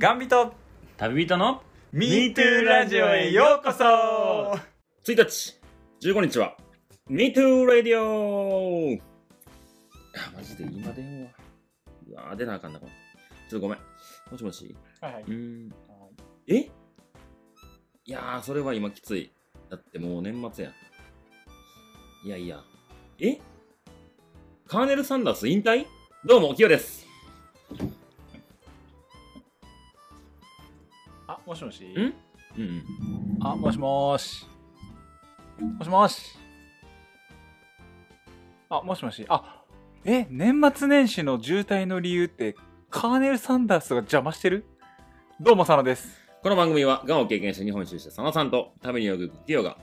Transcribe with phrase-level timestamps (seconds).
[0.00, 0.54] ガンビと。
[0.96, 3.84] 旅人の MeToo ラジオへようこそ。
[3.84, 5.60] 1日
[6.00, 6.56] 15日は。
[7.10, 8.98] MeToo ラディオ
[10.16, 10.64] あマジで。
[10.64, 11.30] 今電話。
[12.08, 12.92] うわ出なあかんなこれ。
[13.50, 13.78] ちょっとごめん。
[14.30, 14.74] もしもし。
[15.02, 15.22] はいはい。
[15.24, 15.70] うーん
[16.48, 16.56] え？
[16.56, 16.70] い
[18.06, 19.34] やーそれは今きつい。
[19.68, 20.70] だってもう年末や。
[22.24, 22.62] いやいや。
[23.18, 23.38] え？
[24.66, 25.84] カーネル・サンダース引退？
[26.24, 27.06] どうもキヨです
[31.50, 31.82] もしもし？
[31.82, 31.96] ん？
[31.96, 32.14] うん
[32.56, 32.84] うん。
[33.40, 34.46] あもしもーし。
[35.58, 36.38] もしもし。
[38.68, 39.26] あもしもし。
[39.28, 39.64] あ
[40.04, 42.54] え年末年始の渋滞の理由って
[42.88, 44.64] カーネル・サンダースが邪魔してる？
[45.40, 46.20] どうも佐野です。
[46.40, 49.76] この番組は、がんを経験した日本一周した佐野さんと、旅に泳ぐキヨが、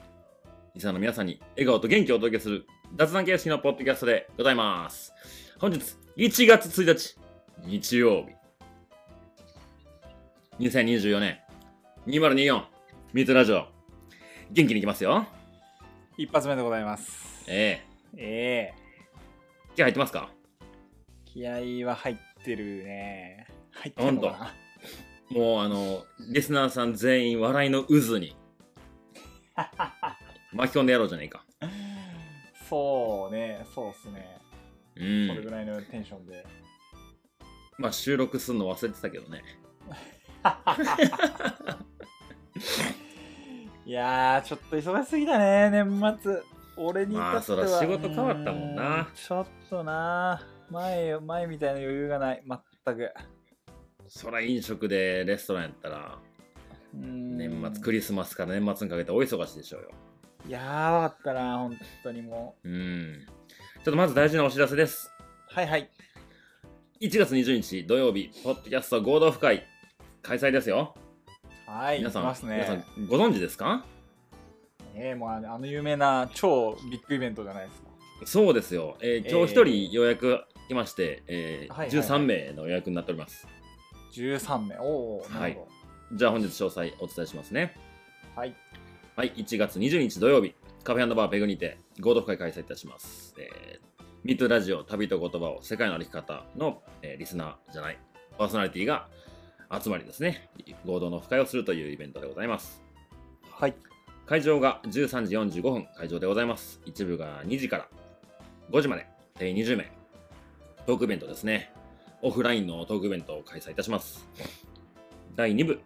[0.74, 5.12] リスナーの皆さんに笑顔と元気をお届けする雑談形式のポッドキャストでございます。
[5.58, 5.80] 本日、
[6.16, 7.18] 1月1日、
[7.66, 8.24] 日曜
[10.58, 10.66] 日。
[10.66, 11.38] 2024年、
[12.08, 12.62] 2024、
[13.12, 13.66] ミートラジオ、
[14.50, 15.26] 元気にいきますよ。
[16.16, 17.44] 一発目でございます。
[17.46, 17.84] え
[18.16, 18.16] え。
[18.16, 18.74] ええ。
[19.76, 20.30] 気合入ってますか？
[21.26, 23.46] 気合は入ってるね。
[23.72, 24.54] 入ってるのか
[25.30, 25.38] な？
[25.38, 28.34] もう、あの、リスナーさん全員笑いの渦に。
[30.54, 31.44] 巻き込んでやろうじゃないか。
[32.70, 34.38] そうねそうっすね。
[34.96, 35.50] うそれぐん。
[35.50, 36.46] らいのテンションで。
[37.76, 39.42] まあ、収録するの忘れてたけどね。
[43.86, 46.42] いやーちょっと忙しすぎだね年末。
[46.76, 47.58] 俺に至っては。
[47.58, 49.02] まあ仕事変わったもんな。
[49.02, 50.42] うちょっとな。
[50.70, 52.42] 前前みたいな余裕がない。
[52.84, 53.10] 全く。
[54.08, 56.18] そら飲食でレストランやったら
[56.94, 59.90] 年年末クリスマスから年末にかけて大忙しでしょうよ。
[60.48, 60.58] や
[60.92, 62.68] ばかったな本当にもう。
[62.68, 63.26] ん。
[63.76, 65.10] ちょっとまず大事なお知らせです。
[65.50, 65.90] うはいはい。
[67.00, 69.64] 1月20日土曜日ポッドキャスト合同会
[70.20, 70.94] 開催ですよ
[71.70, 73.84] はい皆さん行きます皆さねんご存知ですか？
[74.94, 77.88] えー、もうあの有名な超ビッグイベントじゃないですか。
[78.24, 82.08] そうですよ、えー今日1人予約来まして、えーはいはいはい。
[82.08, 83.46] 13名の予約になっております。
[84.14, 84.78] 13名。
[84.80, 85.68] おおなるほ
[86.14, 87.74] じゃあ本日詳細お伝えしますね。
[88.34, 88.54] どはい。
[89.14, 93.34] はい、1月20日土曜日、カフェバーペグにて合同会開催いたします。
[93.38, 93.88] えー
[94.24, 97.98] ミッドラジオ旅と言葉を世界の歩き方の、えーリスナーじゃない、
[98.36, 99.08] パーソナリティが
[99.70, 100.48] 集まりですね、
[100.86, 102.82] 合同の深会をするというイベントでございます。
[103.50, 103.74] はい
[104.26, 106.80] 会場が13時45分会場でございます。
[106.84, 107.88] 一部が2時から
[108.70, 109.06] 5時まで、
[109.38, 109.90] 定員20名。
[110.86, 111.72] トークイベントですね。
[112.20, 114.28] オフラインのトークイベントを開催いたします。
[115.34, 115.80] 第2部、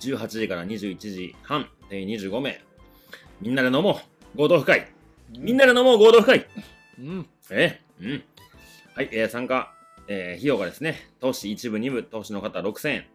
[0.00, 2.60] 18時から21時半、定員25名。
[3.40, 4.00] みんなで飲も
[4.34, 4.88] う合同深い
[5.38, 6.46] みんなで飲もう合同深い
[6.98, 8.24] うんえうん。
[8.94, 9.72] はい、えー参加、
[10.08, 13.06] えー費用がですね、投資1部、2部、投資の方6000円、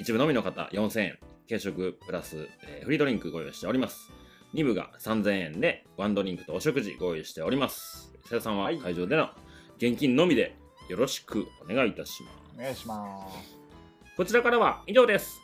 [0.00, 4.12] 1部のみの方4000円、軽食プラス、えーフリードリンクご用意しております。
[4.54, 8.12] 2部が3000円で、ワンドリンクとお食事ご用意しております。
[8.26, 9.30] さよさんははい会場での
[9.78, 10.54] 現金のみで
[10.88, 12.36] よろしくお願いいたします。
[12.58, 13.58] お願いします
[14.16, 15.40] こちらからは以上です。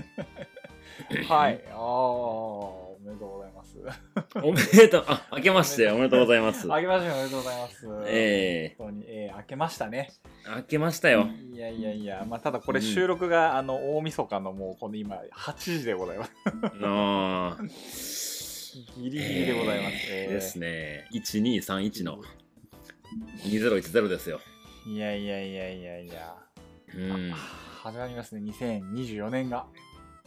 [1.28, 3.78] はい ああおめでとうございます
[4.42, 6.72] おめでとう、あ、明けましておめでとうございます。
[6.72, 7.86] あけましておめでとうございます。
[8.06, 10.12] え本当に、えー、明けましたね。
[10.56, 11.28] 明けましたよ。
[11.52, 16.32] いやいやいや、まあ、ただこれうん収録が、あの大晦日のもうこの今8時でございます。
[16.82, 19.94] あーギリギリでございます。
[20.10, 21.08] えーですね。
[21.12, 22.22] 1231の
[23.44, 24.40] 2010ですよ。
[24.86, 26.36] いやいやいやいやいや。
[26.94, 27.30] うん。
[27.82, 28.42] 始まりますね。
[28.52, 29.66] 2024年が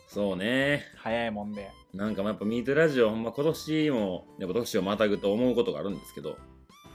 [0.08, 0.84] そうね。
[0.98, 1.72] 早いもんで。
[1.94, 6.38] なんかまあやっぱミートラジオ、ほんま今年も、やっぱ年をまたぐと思うことがあるんですけど、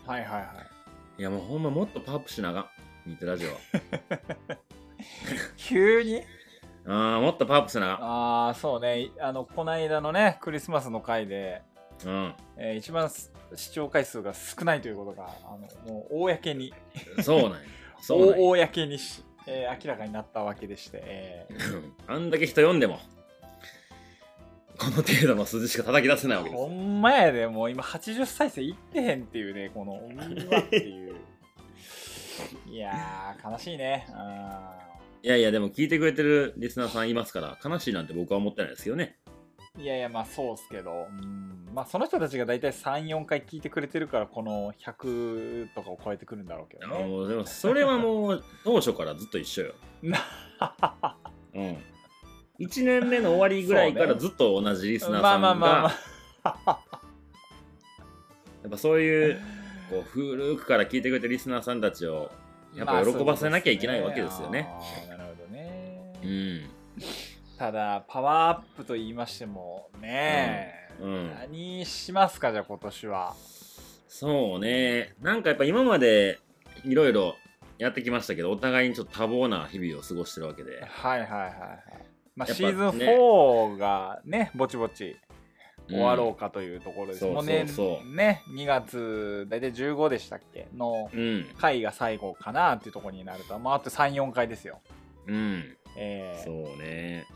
[0.06, 0.46] はいはいは
[1.18, 1.20] い。
[1.20, 2.60] いやもうほんまもっとパワーアップしなあか
[3.06, 3.10] ん。
[3.10, 3.50] ミートラジオ
[5.56, 6.16] 急に？
[6.16, 6.22] は。
[6.86, 9.10] あーもっとパワーアップしなあかああ、そうね。
[9.20, 11.62] あの、この間のね、クリスマスの回で、
[12.04, 12.08] ん。
[12.08, 12.34] うん。
[12.56, 16.72] えー一番す視聴回数が少ないということが、あのもう公に
[17.22, 17.58] そうなんや。
[18.00, 18.34] そう。
[18.38, 22.98] 公にし、えー明らかになったわけでして、えー あんだけ人読んでも、
[24.78, 26.68] この程度の数字しか叩き出せないわけですほ。
[26.68, 31.16] んまやでもう今80再生いってへんっていうねこのうわっていう
[32.70, 34.06] いやー悲しいね
[35.22, 39.16] いやいや、でも聞いてくれてるリスナーさんいますから、悲しいなんて僕は思ってないですよね。
[39.78, 49.74] うんいやいやまあそうっすけどうんまあその人たちが大体34回聞いてくれてるからこの100とかを超えてくるんだろうけどねもうでもそれはもう 当初からずっと一緒よ。
[51.54, 51.78] うん。
[52.58, 55.80] 1年目の終わりぐらいからずっと同じリスナーさんまあまあまあが
[56.42, 56.80] まあ
[58.62, 59.40] やっぱそういう
[59.88, 62.32] こう古くから聞いてくれてるリスナーさんたちを
[62.74, 64.68] やっぱ喜ばせなきゃいけないわけですよね。
[64.68, 66.12] まあそうですねなるほどね。
[66.24, 71.34] うんただ、パワーアップと言いましても、ねえ、うん。
[71.34, 73.34] 何しますか、じゃあ今年は。
[74.06, 75.14] そうね。
[75.20, 76.38] なんかやっぱ今まで
[76.84, 77.34] いろいろ
[77.78, 80.80] やってきましたけどお互いにちょっと多忙な日々を過ごしてるわけで。
[80.84, 81.52] はいはいはいはい。
[82.36, 85.16] まあ、シーズンね4がね、ぼちぼち
[85.88, 87.18] 終わろううかというところです。
[87.20, 87.66] そうもうね
[88.14, 90.68] ね、2月、大体15でしたっけ？
[90.76, 91.46] のうん。
[91.58, 94.80] 回が最後かなっていうところになると、まあ、あと3、4回ですよ。
[95.26, 97.26] うんえーそうね。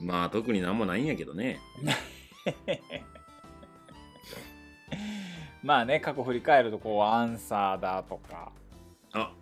[0.00, 1.58] まあ特になんもないんやけどね。
[5.62, 8.50] まあね、過去振り返ると、こう、アンサーだとか、
[9.12, 9.32] あ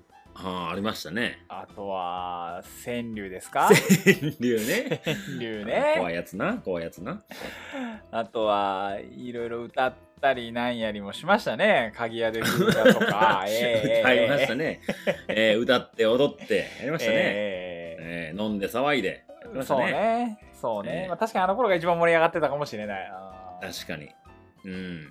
[0.40, 1.44] あありましたね。
[1.48, 3.70] あとは、川柳ですか？
[4.40, 5.00] 竜ね。
[5.04, 5.94] 川柳ね。
[5.96, 6.54] 怖いやつな。
[6.58, 7.22] 怖いやつな。
[8.12, 11.92] あとは、いろいろ歌ったりなんやりもしましたね。
[11.96, 13.44] 鍵屋で歌とか。
[13.50, 14.08] ええ。
[14.08, 14.80] ありましたね、
[15.28, 17.67] えー歌って踊ってやりましたね、え
[18.08, 20.38] えー飲んで騒いでやってましたそうねね。
[20.60, 20.90] そうね。
[21.02, 23.10] ええまあ、確かにあの頃が一番盛り上がってたかもしれない。
[23.60, 24.08] 確かに
[24.64, 25.06] うん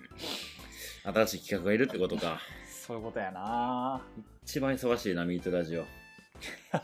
[1.03, 2.39] 新しい企画がいるってことか
[2.69, 4.01] そういうことやな。
[4.43, 5.85] 一番忙しいなミートラジオ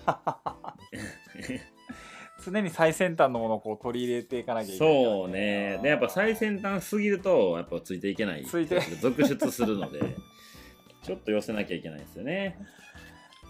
[2.44, 5.16] 常に最先端のものをこう取り入れていかなきゃいけないから。
[5.16, 10.00] そうねでやっぱ最先端すぎるとやっぱついていけないついて続出するので
[11.04, 12.57] ちょっと寄せなきゃいけないですよね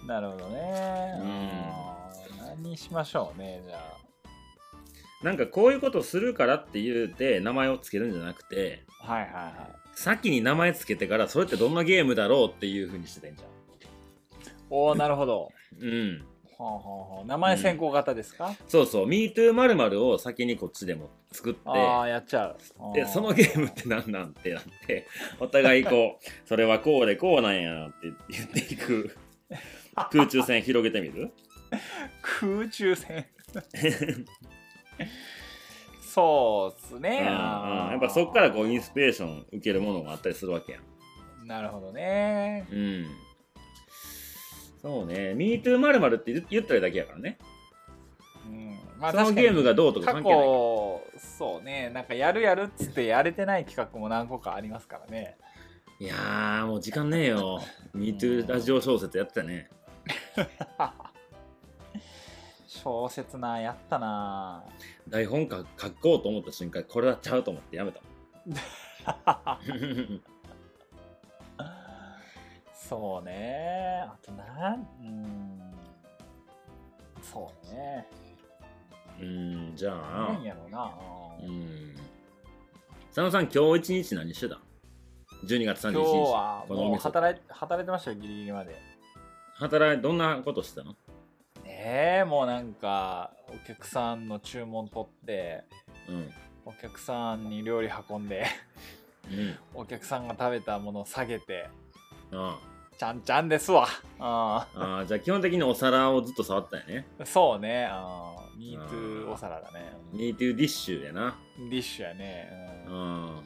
[0.07, 1.13] なるほどね。
[1.21, 1.83] うんうん
[2.63, 4.03] 何しましょうね、じゃあ。
[5.23, 13.51] なんかこういうことするからって言うて名前をつけるんじゃなくてはいはいは先に名前つけてからそれってどんなゲームだろうっていう風にしてたんじゃんい。
[14.69, 15.49] おおなるほど。
[15.79, 16.25] うん
[16.57, 22.57] はあはあはあ名前先行型ですか、そうそう MeToo○○ を先にこっちでも作ってああ、やっちゃう。
[22.93, 24.29] でそのゲームって何なん？
[24.29, 25.07] ってなって
[25.39, 29.15] お互いこう それはこうでこうなんやって言っていく
[29.95, 31.31] 空中戦広げてみる？
[32.21, 33.25] 空中戦。
[36.01, 37.03] そうっすうんうん。
[37.03, 41.47] ね、やっぱそっからこうインスピレーション受けるものがあったりするわけやん。
[41.47, 42.67] なるほどね。
[42.71, 43.07] うん。
[44.81, 45.33] そうね。
[45.33, 47.39] MeToo○○ って言言ったらだけやからね。
[48.45, 48.77] うん。
[48.99, 50.39] まそのゲームがどうとか過関係ない。
[50.39, 51.89] 去そうね。
[51.89, 55.37] なんかやるやるっつってやれてない企画も何個かありますからね。
[55.99, 57.61] いやーもう時間ねえよ。
[57.95, 59.69] MeToo ラジオ小説やってたね
[62.67, 64.63] 小説なやったな。
[65.07, 68.01] 台本か書こうと思った瞬間これはちゃうと思ってやめた。
[72.73, 74.03] そうね。
[74.05, 75.61] あとなんうん。
[77.21, 78.07] そうね。
[79.21, 80.33] うんじゃあ。
[80.33, 80.91] 何やろうな。
[81.41, 81.95] うん。
[83.07, 84.59] 佐野さん今日一日何してた
[85.45, 85.97] ?12 月31日。
[85.97, 88.75] 今日はもう働い働いてましたよギリギリまで
[89.63, 90.95] 働いどんなことしてたの？
[91.65, 95.63] ええもうなんかお客さんの注文取って
[96.09, 96.29] うん。
[96.65, 98.45] お客さんに料理運んで
[99.29, 99.55] うん。
[99.73, 101.67] お客さんが食べたものを下げて
[102.31, 102.59] あ
[102.97, 103.87] ちゃんちゃんですわ。
[104.19, 104.79] ああ。
[104.79, 107.05] ああじゃあ基本的にお皿をずっと触ったよね。
[107.19, 107.87] ーそうね。
[107.89, 109.93] あーミートゥーお皿だね。
[110.13, 111.35] MeToo ディッシュやな。
[111.57, 113.41] ディッシュやね、ううんん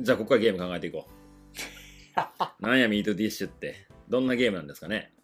[0.00, 2.62] じゃあここからゲーム考えていこう。
[2.62, 3.88] なんや MeToo ディッシュって。
[4.08, 5.14] どんなゲームなんですかね？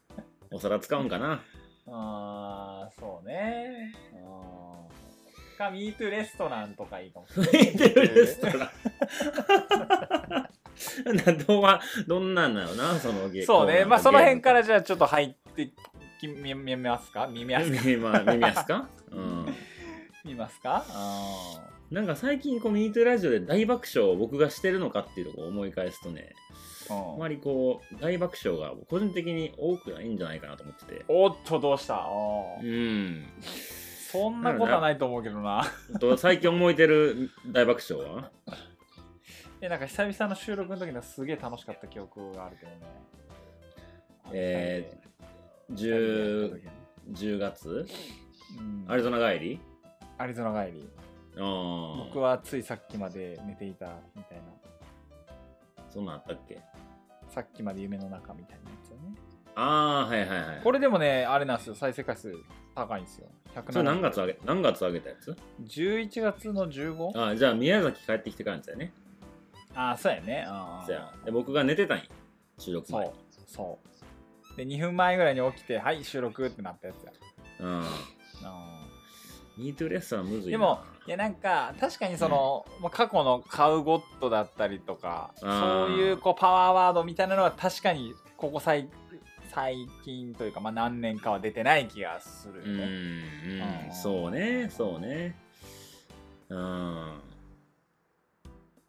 [0.51, 1.43] お皿使うんかな。
[1.87, 3.95] あーそうね。
[4.13, 4.17] う
[5.55, 5.57] ん。
[5.59, 7.27] かミートレストランとかいいかも。
[7.29, 8.71] しれない MeToo レストラン。
[11.17, 13.47] などんはどんなんなのなそのゲーム。
[13.47, 13.85] そうね。
[13.85, 15.73] まあその辺からじゃあちょっと入って
[16.21, 17.27] きますか？
[17.27, 17.89] 見ますか？
[18.55, 18.89] すか？
[19.11, 19.55] うん。
[20.25, 20.85] 見ますか？
[20.89, 26.35] あなんか最近こう MeToo ラジオで大爆笑を僕がしてるのかっていうとこを思い返すとね
[26.91, 31.05] あまりこう大爆笑が個人的に多くないんじゃないかなと思ってて。
[31.09, 31.97] おっとどうした？
[31.97, 32.07] あ
[32.61, 33.27] うーん。
[34.11, 35.65] そんなことはないと思うけどな。
[36.01, 38.31] と最近思い出る大爆笑は？
[39.61, 42.77] えなんか久々の収録の時のすげえ楽しかった記憶があるけどね。
[44.33, 45.09] えー
[45.75, 46.63] 10,
[47.13, 47.87] 10月？
[48.59, 48.85] うん。
[48.91, 49.61] アリゾナ帰り？
[50.17, 50.89] アリゾナ帰り。
[51.37, 54.45] 僕はついさっきまで寝ていたみたいな。
[55.91, 56.59] そんなんあったっけ？
[57.39, 59.15] さっきまで夢の中みたいなやつよね。
[59.55, 60.61] ああはいはいはい。
[60.61, 61.77] これでもねあれなんですよ。
[61.77, 62.35] 再生回数
[62.75, 63.29] 高いんですよ。
[63.71, 67.17] それ何月107あげ何月あげたやつ？11月の 15?
[67.17, 68.93] ああじゃあ宮崎帰ってきてからんですよね。
[69.73, 70.47] ああそうやね。
[70.49, 70.87] あー。
[70.87, 71.13] そや。
[71.25, 72.05] で僕が寝てたんや
[72.59, 73.07] 収録前。
[73.07, 73.15] そう
[73.47, 73.79] そ
[74.53, 74.57] う。
[74.57, 77.13] で2分前ぐらいに起きてはい収録ってなったやつや。
[77.61, 77.83] うん。
[78.43, 78.85] あ
[79.57, 88.91] MeToo レストランむずいでもいやなんか確かにその、まあ過去のカウゴッドだったりとかあーそういうこうパワーワードみたいなのは確かにここ最
[89.55, 92.61] 最近というか、まあ、何年かは出てない気がするね。
[92.67, 93.95] うんうん。
[93.95, 95.35] そうね、そうね。
[96.51, 96.59] うん。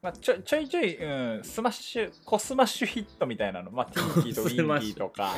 [0.02, 0.98] まあ、ちょちょいちょい、
[1.38, 5.34] うん、スマッシュ、コスマッシュヒットみたいなの、まあ、ティンキーとウィンディとか、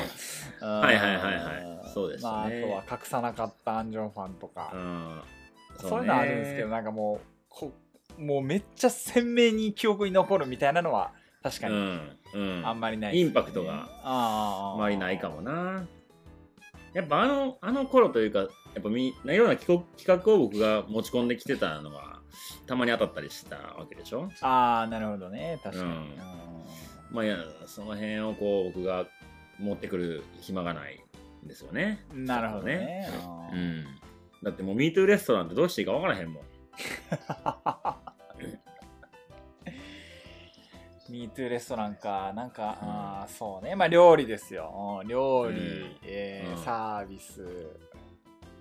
[0.59, 1.91] はいはいはいはい。
[1.93, 2.29] そうですね。
[2.29, 5.21] まあ、あとは隠さなかったアンジョンファンとか、うん
[5.89, 7.19] そういうのはあるんですけど、なんかもう
[7.50, 7.71] こ、
[8.17, 11.11] もうめっちゃ鮮明に記憶に残るみたいなのは、
[11.43, 15.85] 確かにうんうんあんまりないインパクトがああまりないかもな。
[16.93, 18.45] やっぱあのあの頃というか、や
[18.79, 22.19] っぱみいろんな企画企画を僕が持ち込んできてたのが、
[22.67, 24.29] たまに当たったりしたわけでしょ？
[24.41, 25.59] ああ、なるほどね。
[25.63, 25.89] 確かに。
[25.89, 26.15] うん
[27.11, 29.05] まあいや、その辺をこう僕が
[29.59, 31.03] 持ってくる暇がない
[31.43, 32.05] んですよね。
[32.13, 33.09] うんなるほどね。
[33.51, 33.85] ううんん。
[34.43, 36.43] だってもう MeToo レストランってどうしていいか分からへんもん。
[41.10, 45.00] MeToo レストランか、なんか、あーそうね、まあ料理ですよ。
[45.01, 47.45] うん料理、うんえーうんサービス、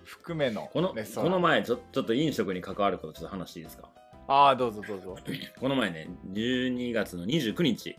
[0.05, 0.89] 含めのこの。
[0.89, 3.89] この前ちょ、ちょっと飲食に関わることちょっと話していいですか？
[4.27, 5.17] ああ、どうぞどうぞ。
[5.61, 7.97] この前ね、12月の29日、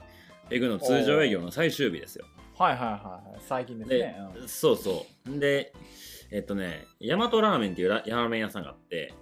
[0.49, 2.25] ペグの通常営業の最終日ですよ。
[2.57, 3.41] はいはいはいはい。
[3.47, 5.39] 最近ですでね。、うんそうそう。
[5.39, 5.71] で、
[6.31, 9.13] えっとね、大和ラーメンっていうララーメン屋さんがあって、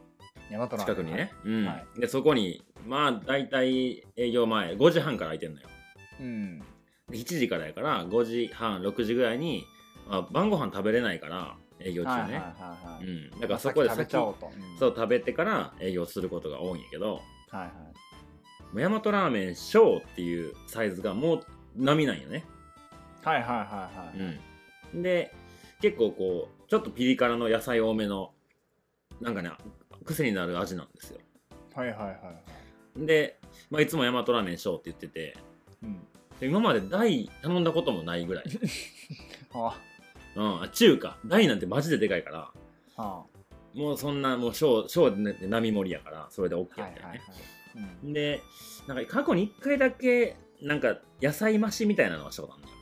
[0.52, 1.32] 大和ラーメン近くにね。
[1.44, 5.68] うんはで、そこに、まあ、大体営業前、5時半から開いてんのよ。
[6.20, 6.60] うん。
[6.60, 9.66] で7時からやから、5時半、6時ぐらいに、
[10.08, 12.42] まあ、晩ご飯食べれないから、営業中ね。
[13.40, 14.46] だからそこで先食べ先、ちゃおうと。
[14.48, 17.70] うんそう、食べてから営業することが多いんやけど、はいはい。
[18.76, 22.46] 大和ラーメン小っていうサイズがもう並なんよね。
[23.24, 23.64] はいはいは
[23.94, 24.40] いはい。
[24.94, 25.02] うん。
[25.02, 25.34] で、
[25.82, 28.32] 結構こう、ちょっとピリ辛の野菜多めの、
[29.22, 29.52] なんかね、
[30.06, 31.20] 癖になる味なんですよ。
[31.74, 32.14] はいはいはいは
[33.02, 33.06] い。
[33.06, 35.38] で、まあ、いつも大和ラーメン小って言ってて、
[35.84, 36.00] うん。
[36.40, 38.46] で今まで大頼んだこともないぐらい。
[39.54, 39.80] あ
[40.36, 41.18] うん、あ中華。
[41.26, 42.52] 大なんてマジででかいから、
[42.98, 43.24] あ
[43.74, 47.04] もうそんな、もう小、小で、ね、並盛りやから、それで OK みたはいいなね。
[47.04, 47.20] はいはい。
[48.04, 48.42] うんで、
[48.88, 52.79] なんか過去に1回だけ、なんか野菜増しみたいなのはしたことあるのよ。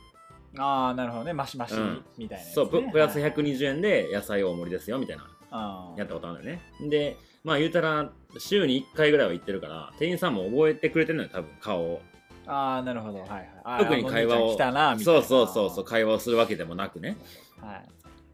[0.56, 1.32] ああ、なるほどね。
[1.32, 2.54] マシマシうんみたいなやつね。
[2.54, 5.94] そう、ププラスはい120円で野菜大盛りですよ、みたいな。
[5.96, 6.88] やったことあるんだよね。
[6.88, 12.02] で、まあ言うたら、週に1回ぐらいは行ってるから、店員さんも覚えてくれてるのよ、多分、顔を。
[12.46, 13.20] あー、なるほど。
[13.20, 13.28] はい
[13.64, 13.84] はい。
[13.84, 14.98] 特に会話をそうな。
[14.98, 17.16] そうそうそう、会話をするわけでもなくね。
[17.60, 17.82] は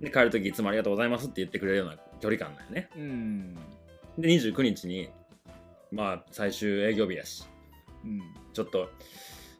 [0.00, 0.04] い。
[0.04, 2.88] で、帰るときいつもありがとうございますって言ってくれるような距離感だよね。
[2.96, 3.54] うん。
[4.18, 5.08] で、29日に、
[5.90, 7.44] まあ最終営業日やし、
[8.04, 8.20] うん。
[8.52, 8.90] ちょっと、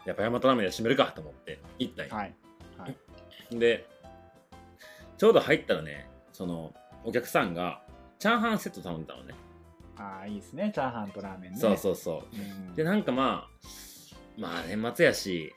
[0.05, 2.35] やっぱ大和ラーメンで締めるかと思って行ったんよはい。
[3.55, 3.61] はい。
[3.61, 3.87] で、
[5.17, 7.83] ちょうど入ったらね、その、お客さんが、
[8.19, 9.35] チャーハンセット頼んでたのね。
[9.97, 10.73] ああ、いいですね。
[10.75, 11.59] チャーハンとラーメンね。
[11.59, 12.37] そうそうそう。
[12.37, 12.75] うん。
[12.75, 15.53] で、なんかまあ、まあ年末やし、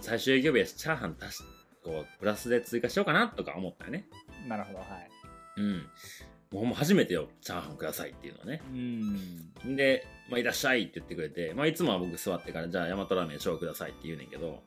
[0.00, 1.42] 最終営業日やし、チャーハン足し、
[1.84, 4.06] こう、プラスで追加しようかなとか思ったよね。
[4.48, 4.78] なるほど。
[4.78, 5.10] はい。
[5.58, 5.86] うん。
[6.52, 8.62] もう初めてよ、チャーハンくださいっていうのはね。
[8.72, 9.76] うん。
[9.76, 14.62] で、まあ、いらっしゃいって言ってくれて、まあ、いつもは僕座ってから、じゃあ、大和ラーメン小くださいって言うねんけど、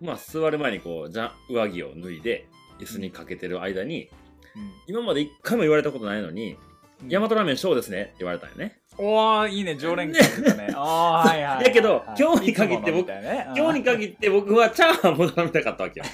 [0.00, 2.46] まあ、座る前にこう、じゃ上着を脱いで、
[2.78, 4.08] 椅子にかけてる間に、
[4.54, 4.72] うん。
[4.86, 6.56] 今まで一回も言われたことないのに、
[7.02, 7.08] うん。
[7.08, 8.78] 大和ラーメン小ですねって言われたんよね。
[8.98, 9.76] おー、いいね。
[9.76, 10.72] 常連客だね。
[10.74, 11.64] ああ、はいはいはい。
[11.66, 16.06] だけどはい今日に限って僕ね今日に限って僕はチャーハンも頼みたかったわけよ。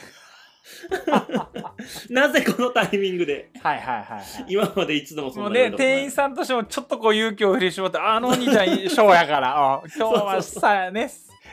[2.10, 4.24] なぜこのタイミングで、はいはいはいはい。
[4.48, 11.10] 今まで一度もそんな店員さんとしてもちょっとこう勇気を振り絞って、あのお兄ちゃん、ショーやから、うん 今日はさ、ね、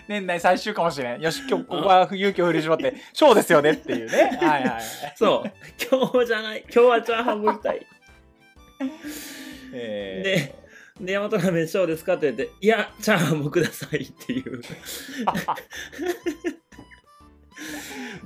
[0.10, 1.22] 年内最終かもしれん。
[1.22, 4.38] よし、今日ここは勇気を振り絞って、ショーですよねっていうね。
[4.42, 4.82] はいはいはい。
[5.16, 5.52] そう。
[5.88, 6.64] 今日じゃない。
[6.64, 7.86] 今日はチャーハンも行きたい。
[9.72, 14.64] えーで、で、大和ラーメン小ですかって言って、いや、チャーハンもくださいっていう。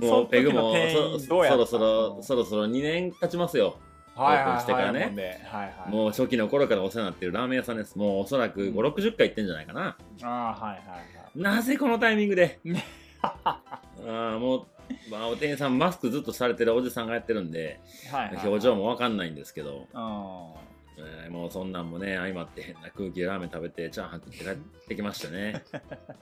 [0.00, 0.74] もうペグも
[1.18, 3.76] そろそろ、そろそろ2年経ちますよ。
[4.14, 5.90] はいはいオープンしてからねはいはいはい。
[5.90, 7.96] もう初期の頃からお世話になってるラーメン屋さんです。
[7.98, 9.96] もうおそらく5、うん60回行ってんじゃないかな。
[10.22, 12.60] ああ、はいはいなぜこのタイミングで？
[12.64, 12.84] ね
[13.22, 13.60] あ
[14.04, 14.66] あもう、
[15.10, 17.80] まあ、お店員さんマスクずっとされてるおじさんがやってるんで、
[18.12, 18.26] はい。
[18.26, 20.64] はいはい表情もわかんないんですけど、うん。
[20.96, 24.54] えーもうそんなんもね、相まって変な空気でラーメン食べて、チャーハン食って帰っ
[24.88, 25.62] てきましたね。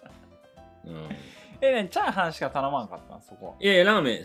[0.87, 1.09] うん、
[1.61, 3.23] え、ね、チャーハンしか頼まんかったん？
[3.23, 3.57] そこ。
[3.61, 4.25] いやいや、ラーメン、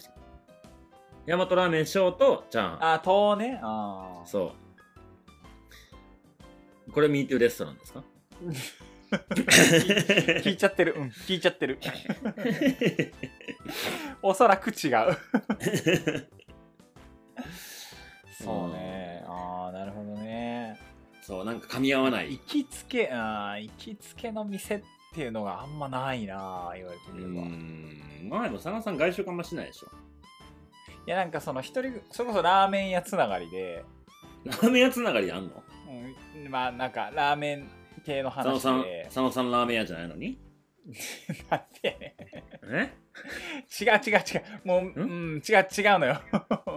[1.25, 2.93] 大和ラーメン小とチャーハン。
[2.93, 3.59] あ、とね。
[3.61, 4.25] ああ。
[4.25, 4.53] そ
[6.87, 6.91] う。
[6.91, 8.03] これ、ミートゥーレストランですか？
[10.43, 10.95] 聞いちゃってる。
[10.97, 11.79] うん、聞いちゃってる。
[14.21, 15.17] おそらく違う。
[18.43, 19.23] そうね。
[19.27, 20.77] ああ、なるほどね。
[21.21, 22.39] そう、なんか噛み合わない行。
[22.45, 24.81] きつけ、あー行きつけの店っ
[25.13, 27.47] ていうのがあんまないな、言われてうみれば。
[27.47, 28.29] ん。
[28.29, 29.87] まあでも、佐野さん外食あんましないでしょ。
[31.05, 33.85] いやなんかその一人それこそラーメン屋つながりで、
[34.43, 35.63] ラーメン屋つながりあんの？
[36.35, 37.69] うん、まあなんかラーメン
[38.07, 40.39] 系の話佐野さんで佐野さんラーメン屋じゃないのに？
[41.49, 42.15] なんでやね
[42.63, 42.93] んえ？
[43.81, 44.43] 違う違う違う。
[44.63, 46.21] もう、うん、違う違うのよ。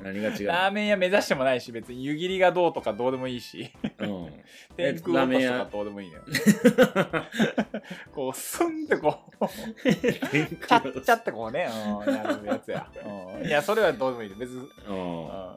[0.03, 2.03] 何が違うラーメン屋目指してもないし別に。
[2.03, 3.71] 湯切りがどうとかどうでもいいし。
[3.99, 4.33] うん。
[4.77, 6.25] 天空落としとかどうでもいいのよ。
[8.13, 9.47] こうスンってこう。
[9.47, 11.69] チャッチャってこうね、
[12.07, 12.91] うん、やるやつや、
[13.39, 15.27] うん、いやそれはどうでもいい別に、うん。
[15.27, 15.57] うん、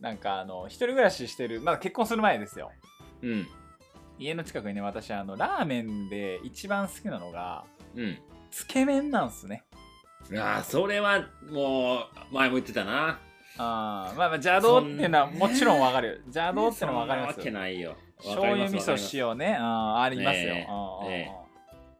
[0.00, 1.60] なんかあの一人暮らししてる。
[1.60, 2.70] まだ結婚する前ですよ。
[3.22, 3.48] うん
[4.20, 7.64] 家の近くにね私あのラーメンで一番好きなのが
[7.96, 8.18] うん。
[8.50, 9.64] つけ麺なんすね。
[10.36, 12.00] ああそれはも
[12.30, 13.18] う前も言ってたな。
[13.56, 16.14] あーまあまあ邪道っていうのはもちろんわかるよ。
[16.24, 17.34] 邪道ってのはわかります。
[17.34, 17.96] そんなわけないよ。
[18.18, 19.56] 醤油味噌塩ね。
[19.58, 21.32] あありますよ、ね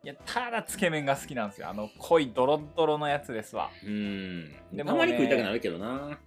[0.03, 1.69] いやただつけ麺が好きなんですよ。
[1.69, 3.71] あの濃いドロッドロのやつですわ。
[3.85, 4.51] うん。
[4.73, 6.19] でもねたまに食いたくなるけどな。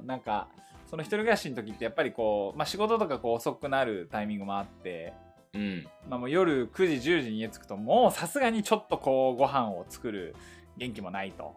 [0.00, 0.48] うんなんか
[0.86, 5.12] その一人暮らしの時ってやっぱりこう、まあ、仕事とかこう遅くなるタイミングもあって、
[5.52, 5.86] うん。
[6.08, 10.34] まあ、もう夜9時10時に家着くともうさすがにちょっとこうご飯を作る
[10.76, 11.56] 元気もないと、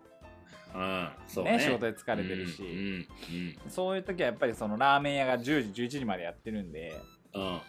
[0.73, 1.53] ああそうね。
[1.53, 3.07] ね仕事で疲れてるし、うんうん
[3.69, 6.99] そういう時はやっぱりそのラーメン屋が10時11時までやってるんで
[7.33, 7.41] うん。
[7.41, 7.59] うん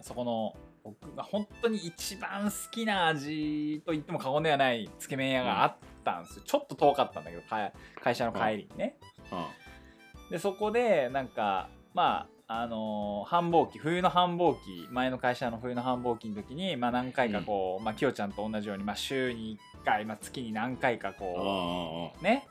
[0.00, 8.96] そこの僕が本当に一番好きな味と言っても過言ではないつけ麺屋があったんですよ、ちょっと遠かったんだけどか会社の帰りにね、
[10.30, 22.46] でそこでなんかまああのー繁忙期冬の繁忙期前の会社の冬の繁忙期の時に、まあ、何回かこう、まあ、きよちゃんと同じように、まあ、週に1回、まあ、月に何回かうんこうんうね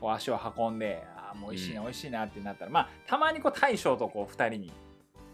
[0.00, 1.86] こう足を運んであーもう美味しいな、うん。
[1.86, 4.72] 美味しいなってなったらまあたまにこう大将とこう2人に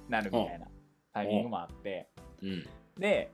[0.09, 0.67] なるみたいな
[1.13, 2.09] タイミングもあって。
[2.43, 2.67] うん。
[2.99, 3.33] で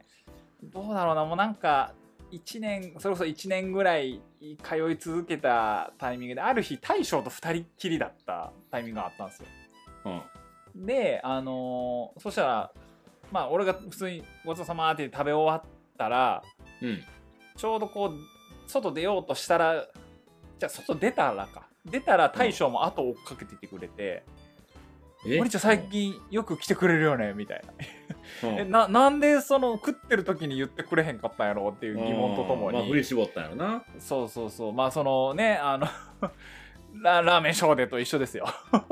[0.62, 1.94] どうだろうなもうなんか
[2.32, 4.20] 1年それこそ1年ぐらい
[4.62, 9.46] 通い続けたタイミングである日大将と2人っきりだったタイミングがあったんですよ。
[10.04, 12.72] うんであのーそしたら
[13.32, 16.42] まあ俺が普通にごちそうさまって食べ終わったら
[16.80, 17.02] うん。
[17.56, 19.88] ちょうどこう外出ようとしたら
[20.58, 21.66] じゃあ外出たらか。
[21.84, 24.37] 出たら大将も後を追っかけててくれて「えお
[25.24, 27.62] 兄ちゃん最近よく来てくれるよね」みたい
[28.42, 28.48] な。
[28.50, 28.58] うん。
[28.58, 33.84] えななんでその食ってる時に言ってくれへんかったんやろうっていう疑問とともまあ振りに絞ったんやろな。
[33.98, 34.72] そうそうそう。
[34.72, 35.86] まあそのねあの
[37.02, 38.46] ララーメンショーデと一緒ですよ。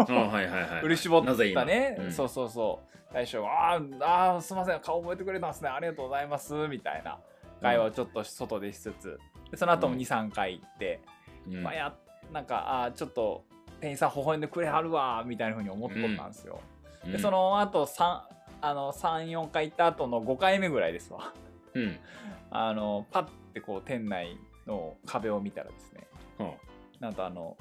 [0.08, 0.80] うんはいはいはい。
[0.80, 2.12] 振り絞ったね、うん。
[2.12, 3.14] そうそうそう。
[3.14, 4.80] 大将が「あーあーすいません。
[4.80, 5.68] 顔覚えてくれたんですね。
[5.68, 7.18] ありがとうございます」みたいな。
[7.62, 9.18] 会話をちょっと外でしつつ。
[9.50, 10.00] でその後もうん。
[10.00, 11.00] 23回行って、
[11.46, 11.62] うん。
[11.62, 11.94] まあ、や
[12.32, 13.44] なんかあーちょっと
[13.80, 16.60] 店員さん微笑んでくれはるわみたいな風に思っとったんですよ、
[17.04, 17.12] うん。
[17.12, 18.22] でその後三
[18.60, 21.32] あの34回行った後の5回目ぐらいですわ。
[21.74, 21.98] うん。
[22.50, 26.06] あのパッてこう店内の壁を見たらですね。
[26.38, 26.52] うん。
[27.00, 27.56] なんとあの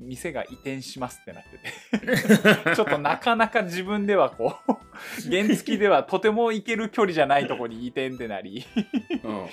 [0.00, 1.58] 店が移転しますってなって
[2.66, 2.74] て。
[2.76, 4.72] ちょっとなかなか自分ではこう
[5.30, 8.64] 原付ではとても行ける距離じゃないとこに移転ってなり。
[9.22, 9.46] うん。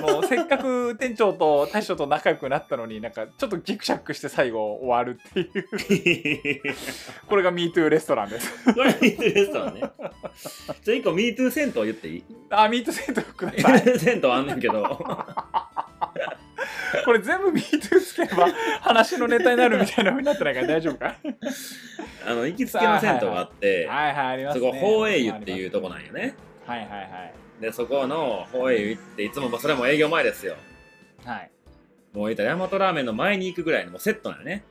[0.00, 6.62] のせっかく店長と大将と仲良くなったのになんかちょっとギクシャクして最後終わるっていう。
[7.28, 8.72] これが MeToo レストランです。
[8.74, 9.80] これ MeToo レストランね。
[9.80, 12.24] じゃあ一個 MeToo 銭湯言っていい？
[12.50, 13.98] あ MeToo セントください。
[13.98, 14.82] 銭湯あんねんけど
[17.04, 18.48] これ全部 MeToo つければ
[18.80, 21.16] 話のネタになるみたいな風になってないから大丈夫か？
[22.26, 26.34] あの行きつけの銭湯があってはいはいありますねそこ宝永湯っていうとこなんよね。
[26.66, 27.34] はいはいはい。
[27.60, 30.56] でそこの宝永湯行っていつもまあそれも営業前ですよ。
[31.24, 31.50] はい。
[32.12, 34.64] もう言ったら大和ラーメンの前に行くぐらいのもうセットなんよね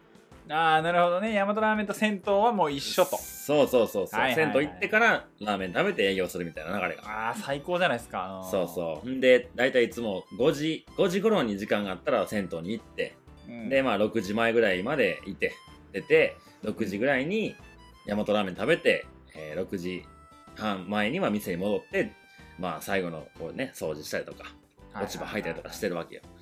[0.50, 1.34] ああなるほどね。
[1.34, 3.18] 大和ラーメンと銭湯はもう一緒と。
[3.18, 4.54] そうそうそうそう、はいはいはい。
[4.54, 7.04] 銭湯行ってからラーメン食べて営業するみたいな流れが。
[7.06, 9.10] ああ最高じゃないですかそうそう。
[9.10, 13.16] んで、大体いつも5時、5時頃に時間があったら銭湯に行って、
[13.48, 15.54] うん、で、まあ6時前ぐらいまでいて、
[15.92, 17.56] 出て、6時ぐらいに
[18.08, 20.06] 大和ラーメン食べて、えー6時
[20.56, 22.12] 半前には店に戻って、
[22.60, 24.46] まあ最後のこうね、掃除したりとか、
[24.96, 26.22] 落ち葉吐いたりとかしてるわけよ。
[26.22, 26.33] はいはい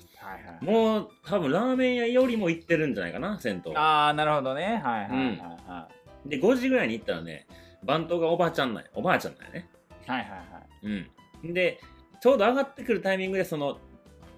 [0.60, 3.72] もう多分ラーメン屋よりも行ってるんじゃないかな、銭湯。
[3.76, 4.80] ああなるほどね。
[4.84, 5.88] はいはいはいは
[6.26, 7.46] で、5時ぐらいに行ったらね、
[7.84, 8.90] 番頭がおばあちゃんなんや。
[8.94, 9.68] おばあちゃんなんやね。
[10.06, 11.06] いはいはいはい。
[11.44, 11.54] うん。
[11.54, 11.80] で、
[12.20, 13.78] ちょうど上がってくるタイミングで、その、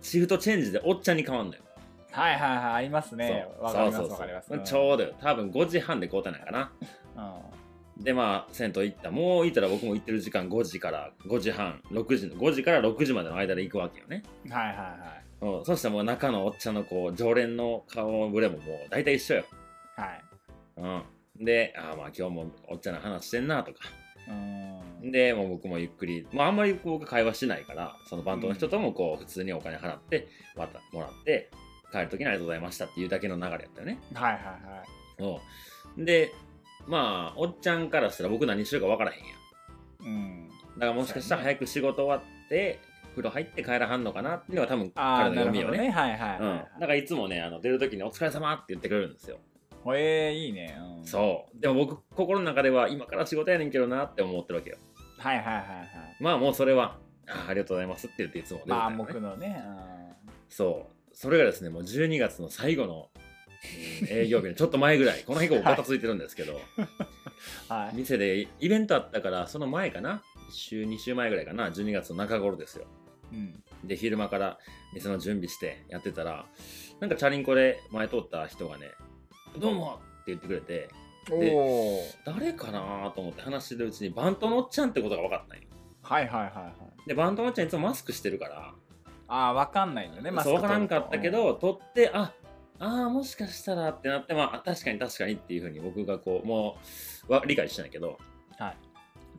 [0.01, 1.61] シフトチェンジでおっちゃんに変わんのよ。
[2.11, 3.47] はいはいはいありますね。
[3.61, 4.49] わかりますそうそうわかります。
[4.49, 5.15] そうちょうどよ。
[5.21, 6.73] 多分5時半で交代なんかな。
[7.97, 8.05] うん。
[8.05, 9.11] でまあ銭湯行った。
[9.11, 14.85] もう行ったら僕も行ってる時間5時から5時半6時の5時から6時までの間で行くわけよね、はいはいは
[15.21, 19.45] いうん、そしたらもう中のおっちゃんのこう常連の顔ぶれももう大体一緒よ、
[19.97, 20.25] はい。
[20.79, 23.81] うん、でああまあ今日もおっちゃんの話してんなとか。
[24.27, 24.33] う
[25.07, 25.11] ん。
[25.13, 31.51] でもう僕もゆっくり、まあ、あんまり僕会話しないからそのバンドの人ともこう普通にお金払ってまたもらって
[31.93, 34.01] 帰る時にありがとうございましたっていうだけの流れやったよね。
[34.15, 34.59] はいはいはい。
[35.19, 35.41] そ
[35.99, 36.33] うで、
[36.87, 40.07] まあ、おっちゃんからしたら僕何してるか分からへんやん。
[40.07, 40.49] うん。
[40.77, 42.81] だからもしかしたら早く仕事終わって、
[43.15, 45.79] 風呂入って帰らはんのかなっていうのが多分彼の読みよね。
[45.79, 46.09] なるほどね。
[46.09, 46.59] はいはいうん、はい。
[46.59, 49.39] だからいつもねあの出る時に「お疲れ様って言ってくれるんですよ。
[49.85, 51.61] はいえー、いいね、うん、そう。
[51.61, 54.77] でも僕心の中では今から仕事やねんけどなって思ってるわけよ。
[55.19, 55.89] はいはいはいはい。
[56.21, 56.97] まあもうそれは
[57.29, 59.63] あありがとうございますって言っていつも出てたまあ僕のね、
[60.49, 60.95] そう。
[61.17, 63.25] それがですねもう12月の最後の、うん
[64.11, 65.21] 営業日のちょっと前ぐらい。
[65.27, 66.89] この辺結構ガタついてるんですけど、うん、
[67.69, 67.97] はい。
[67.97, 72.87] 店でイベントあったからその前かな？1週2週前ぐらいかな？12月の中頃ですよ
[73.33, 73.63] うん。
[73.85, 74.59] で昼間から
[74.95, 76.47] 店の準備してやってたら
[77.01, 78.91] なんかチャリンコで前通った人がね
[79.59, 80.89] 「どうも!」って言ってくれて
[81.31, 85.65] おでお誰かなと思って話してるうちにバントのおっちゃんってことが分かったんよ。
[86.03, 86.73] はいはいはいは
[87.07, 87.09] い。
[87.09, 88.75] でバントのおっちゃんいつもマスクしてるから
[89.29, 92.33] ああ分かんないんだよねマスクそう分からんかったけど取ってあ
[92.79, 96.79] あーもしかしたらってなってまあ確かに確かにっていうふうに僕がこうも
[97.29, 98.19] うわ理解してないけど。
[98.59, 98.77] とはい。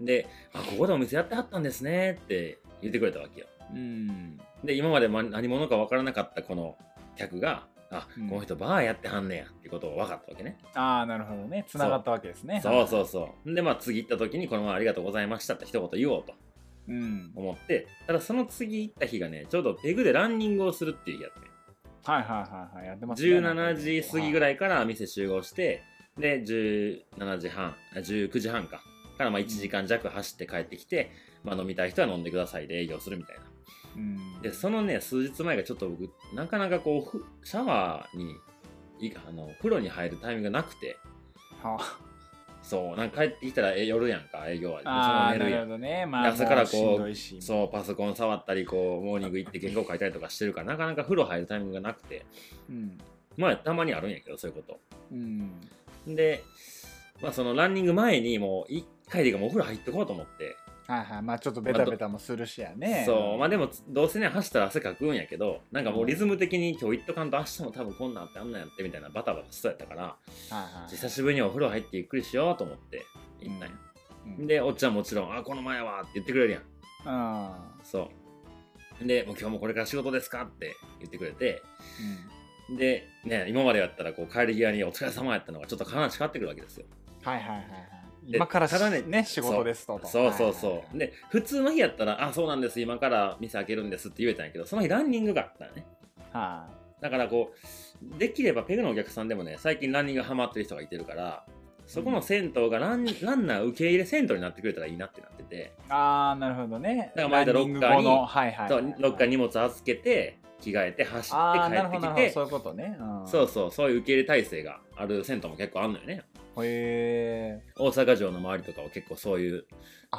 [0.06, 4.38] であここでお店やってはったんですねって言ってくれたわけようん。
[4.64, 6.78] で今までま何者か分からなかったこの
[7.16, 8.30] 客があ、うん。
[8.30, 11.66] この人バーやってはんねやってことを分かったわけね、ああなるほどね。
[11.68, 12.60] つながったわけですね。
[12.62, 12.88] そう。
[12.88, 16.34] そうそうでまあ次行った時にこのままありがとうございましたって一言言おうと。
[16.88, 17.32] ううん。
[17.36, 17.88] 思って。
[18.08, 21.40] ただその次行った日がねちょうどペグでランニングをするっていう日やって。
[22.04, 22.88] はいはいはいはい。
[22.88, 23.30] やってますね。
[23.30, 25.84] 17時過ぎぐいらいから店集合して
[26.18, 28.82] で17時半あ19時半か。
[29.18, 31.10] からまあ1時間弱走って帰ってきて、
[31.44, 33.44] まあ、飲みたい人は飲んでくださいで営業するみたいな。
[33.44, 33.55] うん
[34.42, 38.36] でそのね数日前がちょっと僕なかなかこうふシャワーに
[39.00, 40.98] いあの風呂に入るタイミングがなくて。
[41.62, 41.78] は
[42.62, 46.08] そうなんか帰ってきたらえ夜やんか営業はああなるほどね。
[46.08, 52.26] まあ朝からこうそうパソコン触ったりこうモーニング行って原稿書いたりとかしてるからなかなか風呂入るタイミングがなくて。
[52.68, 52.98] うん。
[53.38, 54.80] まあたまにあるんやけどそういうこ
[55.12, 55.52] うん。
[56.08, 56.44] とで
[57.22, 61.22] まあそのランニング前にもう1回でいいからもうお風呂入ってこうと思ってはいはい。
[61.22, 63.04] まあちょっとベタベタもするしやね。
[63.06, 63.38] そう。
[63.38, 70.18] まあでもどうせね走ったら汗かくんやけどなんかもうリズム的に今日行っとかんと明日も多分こんなんあってあんなんやってみたいなバタバタしそうやったからは
[70.52, 70.92] いはい。
[70.92, 73.06] 久しぶりにお風呂入ってゆっくりしようと思って
[73.42, 73.70] 行ったん。
[73.70, 73.76] や、
[74.26, 74.48] うん。
[74.48, 76.62] でおっちゃんもちろん「あこの前は」って言ってくれるやん。
[77.08, 77.12] う
[77.52, 77.52] ん
[77.84, 78.10] そ
[79.02, 79.08] う。
[79.08, 81.62] で「もう今日もこれから仕事ですか?」って言ってくれて
[82.70, 82.78] うん。
[82.78, 86.86] でね今までやったらこう帰り際に「お疲れ様やったのがちょっと話変わってくるわけですよ。
[87.24, 87.66] はいはいはいはい。
[87.66, 87.66] で
[88.28, 90.08] 今からただねね仕事ですとと。
[90.08, 95.86] そうそうそう、で普通の日やったら「あそうなんです今から店開けるんです」って言えたんやけどその日ランニングがあったよね。
[96.32, 96.68] は
[97.02, 101.46] だからこうできればペグのお客さんでもね最近ランニングハマってる人がいてるから
[101.86, 105.36] そこの銭湯がラン,、ランナー受け入れ銭湯になってくれたらいいなってなって。
[105.44, 107.12] て、いああなるほどね。
[107.16, 112.52] だから前田ロッカーにロッカーに荷物預けて着替えて走ああって帰ってきてそういう。
[112.52, 116.24] ことねうんそうそうそういう受け入れ体制がある銭湯も結構あるのよね
[116.64, 119.66] へえ大阪城の周りとかは結構そういう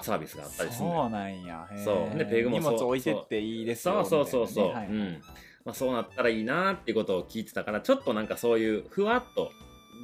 [0.03, 1.03] サービスがあったりするのよ。
[1.03, 1.69] そうなんや。
[1.85, 2.19] そう。
[2.19, 2.73] でペグもそう。
[2.73, 4.69] 荷物置いてっていいですよそうそうそうそう。
[4.69, 5.21] はいはいはい。
[5.65, 9.51] まあ、そうなったらいいなっていうことを聞いてたからちょっとなんかそういうふわっと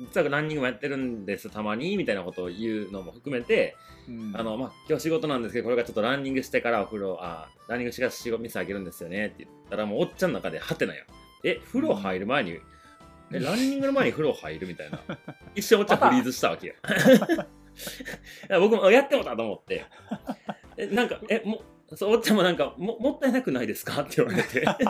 [0.09, 3.77] 実はランニングもやってるんですたまにみたいなことを言うのも含めて、
[4.09, 4.33] うん。
[4.35, 11.05] あのまあ、今日仕事なんですけどこれからちょっとランニングしてからお風呂あランニングしてから仕事店開けるんですよねって言ったらもうおっちゃんの中でハテナよ
[11.45, 12.59] え風呂入る前に、
[13.33, 15.01] えランニングの前に風呂入るみたいな。
[15.55, 16.77] 一瞬おっちゃんフリーズしたわけ
[18.49, 19.85] や僕もあやってもたと思って。
[20.77, 21.63] えなんかえも
[21.95, 24.03] そうおっちゃんもなんかももったいなくないですか？
[24.03, 24.61] って言われて。
[24.65, 24.85] 確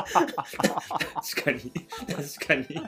[1.44, 1.72] かに。
[2.07, 2.83] 確かに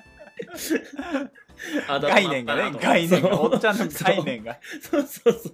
[2.00, 3.40] 概念がね概念が。
[3.40, 4.58] おっちゃんの概念が。
[4.80, 5.52] そうそうそう。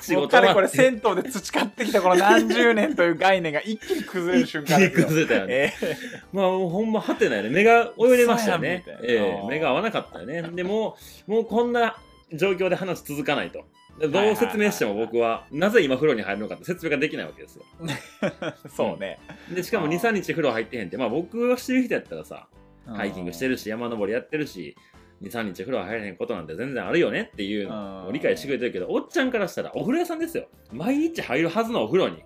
[0.00, 5.06] 仕もうかれこれ銭湯で培ってきたこの何十年という概念が一気に崩れる瞬間ですよ。
[5.06, 5.74] 崩れたよね。
[5.82, 5.96] え
[6.32, 7.50] まあほんまはてないね。
[7.50, 8.84] 目が泳いでましたよね。
[9.02, 9.48] ええ。
[9.48, 10.42] 目が合わなかったよね。
[10.42, 10.96] でも
[11.28, 11.96] う、もうこんな
[12.32, 13.64] 状況で話続かないと。
[13.98, 17.64] でどう説明しても僕は、なぜ今風呂に入るのかって説明ができないわけですよ。
[17.82, 19.18] ー そうね。
[19.54, 22.48] で、しかも2、あー3日風呂入ってへんって、まあ僕がしてる人やったらさ、
[22.86, 24.76] ハイキングしてるるし、山登りやってるし、
[25.22, 30.48] 2、3日風呂入れへんことなんて全然あるよねっていうのを理解してくれてるけど、おっちゃんからしたらお風呂屋さんですよ。
[30.72, 32.24] 毎日入るはずのお風呂に。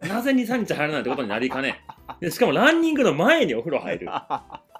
[0.00, 1.84] なぜ2、3日入らないってことになりかね。
[2.20, 4.08] でしかもランニングの前にお風呂入る。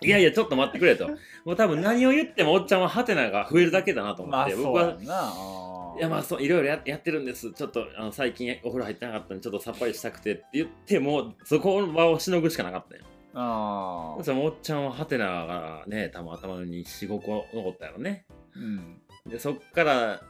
[0.00, 1.08] いやいや、ちょっと待ってくれと。
[1.44, 13.02] もう多分何を言ってもおっちゃんはハテナが増えるだけだなと思まあって、僕はそうやんなあーいやまあそういろいろややってるんですちょっとあの最近お風呂入ってなかったんでちょっとさっぱりしたくてって言ってもそこの場をしのぐしかなかったよ
[13.35, 14.23] あー。
[14.23, 18.27] そおっちゃんはハテナがね多分頭に45個残ったやろね。
[18.55, 19.01] うん。
[19.27, 20.23] でそっから、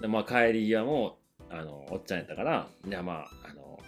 [0.00, 1.18] でまあ、帰り際も
[1.50, 3.78] あのおっちゃんやったからじゃあまああの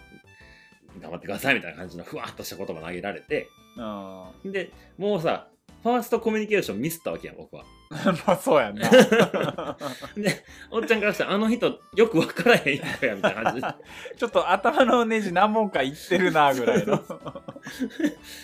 [1.01, 3.47] 頑張ってくださいみたいな感じのふわっとした言葉投げられて。
[3.79, 5.49] あでもうさ
[5.83, 7.63] ファーストコミュニケーションミスったわけやん僕は
[8.27, 8.89] まあそうやんな。
[10.17, 13.61] でおっちゃんからしたらあの人よく分からへん人やみたいな感じ。
[14.17, 17.01] ちょっと頭のネジ何本かいってるなぐらいの。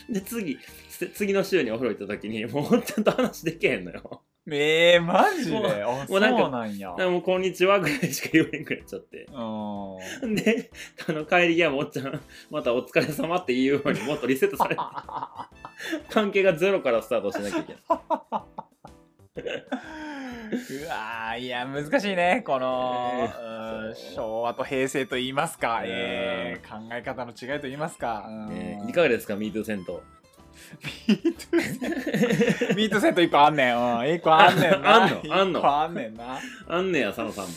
[0.10, 4.22] で次つ次の週にお風呂行った時にもうおっちゃんと話できへんのよ。
[4.46, 5.58] えー、マジで？
[5.58, 6.20] もうあもそうう
[6.52, 9.26] なんやもう「こんにちは」ぐらいしか言えんくなっちゃって。
[9.32, 10.36] うん。
[10.36, 10.70] で
[11.08, 14.82] あの帰り際もおっちゃんまた「お疲れ様って言うようにもっとリセットされて。
[16.10, 18.53] 関係がゼロからスタートしなきゃいけない
[20.54, 25.86] うわーいや難しいねこの、えうん昭和と平成と言いますか、うん。
[25.88, 28.50] えー考え方の違いと言いますか、うん。
[28.50, 30.04] ねいかがですかミートセット
[32.76, 35.04] ミートセット1個あんねん、うん、1個あんねんな。
[35.04, 35.34] あんの？
[35.34, 36.40] あんの？1個あんねんな。
[36.68, 37.52] あんねや佐野さんも。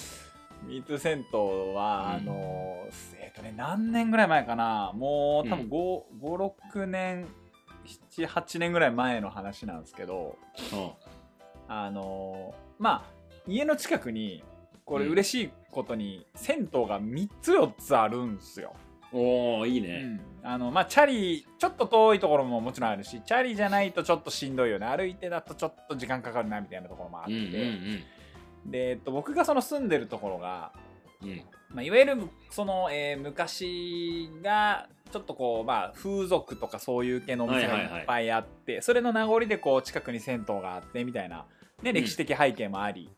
[0.65, 1.39] ミート銭湯
[1.75, 2.29] は、うん。
[2.29, 2.87] あの
[3.21, 4.93] えっ、とね何年ぐらい前かな。
[4.95, 7.27] もう多分56年
[8.17, 10.39] 78年ぐらい前の話なんですけど。
[10.73, 10.91] うん
[11.69, 13.11] あのまあ
[13.47, 14.43] 家の近くに
[14.85, 18.75] これうん嬉しいことに、銭湯が3つ4つあるんすよ。
[19.13, 24.87] おおいいうね、ん、あのまあチャリちょっと遠いところももちろんあるしチャリじゃないとちょっとしんどいよね。
[24.87, 28.03] 歩いてだとちょっと時間かかるなみたいなところもあって、うんうん
[28.71, 30.73] で、えっと、僕がその住んでるところが
[31.23, 31.31] うん。
[31.31, 32.17] うんまあ、いわゆる
[32.51, 41.47] その、えー昔がちょっとこうまあ風俗とかそういう系のお店がいっぱいあって、それの名残でこう近くに銭湯があってみたいな、
[41.83, 43.11] ね、歴史的背景もあり、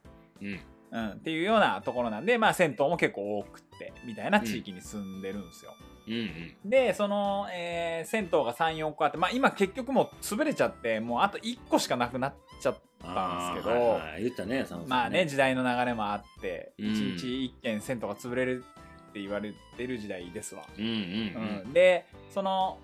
[0.42, 0.61] うん。
[0.90, 1.09] うん。
[1.11, 5.75] っていうようなところなんで、まあ、銭湯も結構多くってみたいな地域に住んでるんですよ。
[6.07, 6.71] うんうん。
[6.71, 13.77] でその、えー銭湯が34個あって、まあ、今結局もう潰れちゃってもうあと1個しかなくなっちゃったんですけど。
[13.77, 14.23] はいはい。
[14.25, 16.92] 言ったね佐野さんまあね時代の流れもあって、うん。
[16.92, 18.64] 一日一軒銭湯が潰れる
[19.11, 20.64] って言われてる時代ですわ。
[20.79, 21.62] うんうんうん。
[21.66, 21.73] うん。
[21.73, 22.79] でその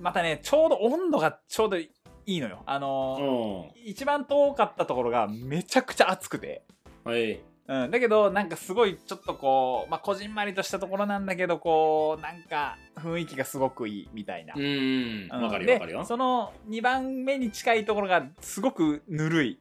[0.00, 1.90] またねちょうど温度がちょうどい
[2.26, 2.62] いのよ。
[2.66, 6.62] あのお一番遠かったところがめちゃくちゃ暑くて。
[7.04, 7.40] ーはい。
[7.68, 14.54] うん、だけどなんかすごいちょっとこうまあこじんまりとしたところなんだけどこうなんか雰囲気がすごくいいみたいな。
[14.56, 15.28] うんうん。
[15.28, 16.00] かるよわかるよ。
[16.00, 19.58] でその2番目に近いところがすごくぬるい。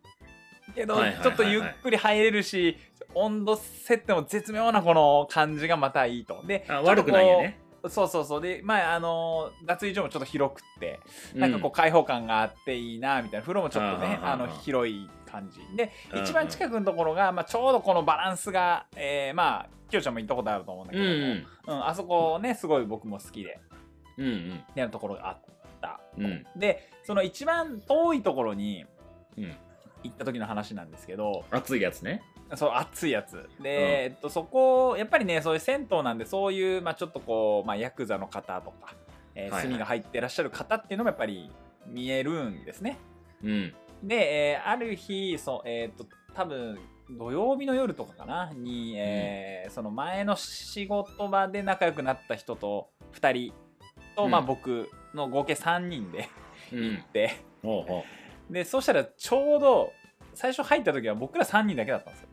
[0.76, 2.78] けど、ちょっとゆっくり入れるし
[3.16, 6.44] 温度設定も絶妙なこの感じがまたいいと。
[6.46, 8.42] であ悪くないよねそうそうそう。
[8.42, 11.00] でまああの脱衣所もちょっと広くって
[11.36, 13.42] なんかこう開放感があっていいなみたいな。
[13.42, 15.60] 風呂もちょっとねあの広い感じ。
[15.76, 21.88] でうん一番近くのところが、まあ、ちょうどこのバランスが、えーまあきよちゃんも行ったことあると思うんだけども、うんうん。
[21.88, 23.60] あそこねすごい僕も好きで。
[24.18, 24.64] うんうん。
[24.76, 25.38] やるところがあっ
[25.82, 26.00] た。
[26.18, 26.46] うん。
[26.56, 28.86] でその一番遠いところに
[29.38, 29.56] うん。
[30.04, 31.44] 行った時の話なんですけど。
[31.52, 32.22] 熱いやつね
[32.56, 33.48] そう熱いやつ。
[33.62, 38.96] で、えっと、そこやっぱりねそういう銭湯なんでそういう、まあ、ちょっとこう、まあ、ヤクザの方とか、
[39.36, 41.52] えー炭が入ってらっしゃる方っていうのもやっぱり
[41.88, 42.98] 見えるんですね。
[43.44, 43.74] うん。
[44.04, 46.80] で、えーある日そうえっと多分
[47.12, 48.52] 土曜日の夜とかかな？
[48.56, 53.54] に、えーその前の仕事場で仲良くなった人と2人
[54.16, 56.30] と、まあ、うん僕の合計3人で
[56.74, 56.80] うん。
[56.96, 57.32] 行って、
[57.62, 58.04] ほうほ
[58.50, 59.92] でそしたらちょうど
[60.34, 62.30] 最初入った時は僕ら3人だけだったんですよ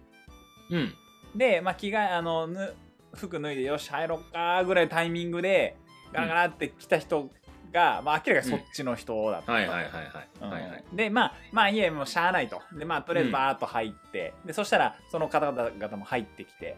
[0.70, 0.94] ううん。
[1.34, 2.74] で、まあ、着替えあのぬ
[3.14, 5.76] 服脱いでよし入ろっかぐらいのタイミングで
[6.12, 7.30] ガラガラって来た人
[7.72, 10.28] が、まあ、明らかにそっちの人だったと、はいはいはいはい。
[10.40, 10.50] うん。
[10.50, 10.84] はいはい。
[10.92, 12.60] でまあまあいえもうしゃあないと。
[12.72, 16.76] でまあとりあえずバーッと入って、でそしたらその方々も入ってきてで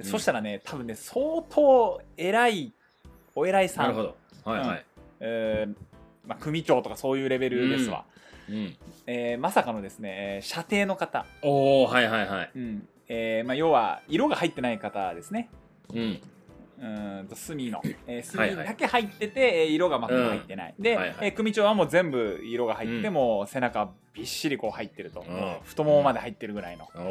[0.00, 2.72] うんそしたらね多分ね相当偉い
[3.34, 4.16] お偉いさなんるほど。
[4.44, 4.84] はいはい。
[5.20, 5.74] えー
[6.26, 8.04] まあ、組長とかそういうレベルですわ、
[8.48, 8.76] うん。
[9.06, 12.50] えーまさかのですねえー射程の方、おおはいはいはい。
[12.56, 15.50] うんえーまあ、要は色が入ってない方ですね。
[15.92, 16.20] うん。
[16.80, 18.56] うーんと墨の、 えー、はいはい。
[18.56, 21.16] 墨だけ入ってて、えー色が全く入ってない、で、はいはい。
[21.20, 25.56] えー組長はもう全部色が入ってもう背中びっしりこう入ってると、うん。
[25.64, 27.08] 太ももまで入ってるぐらいの、おーおー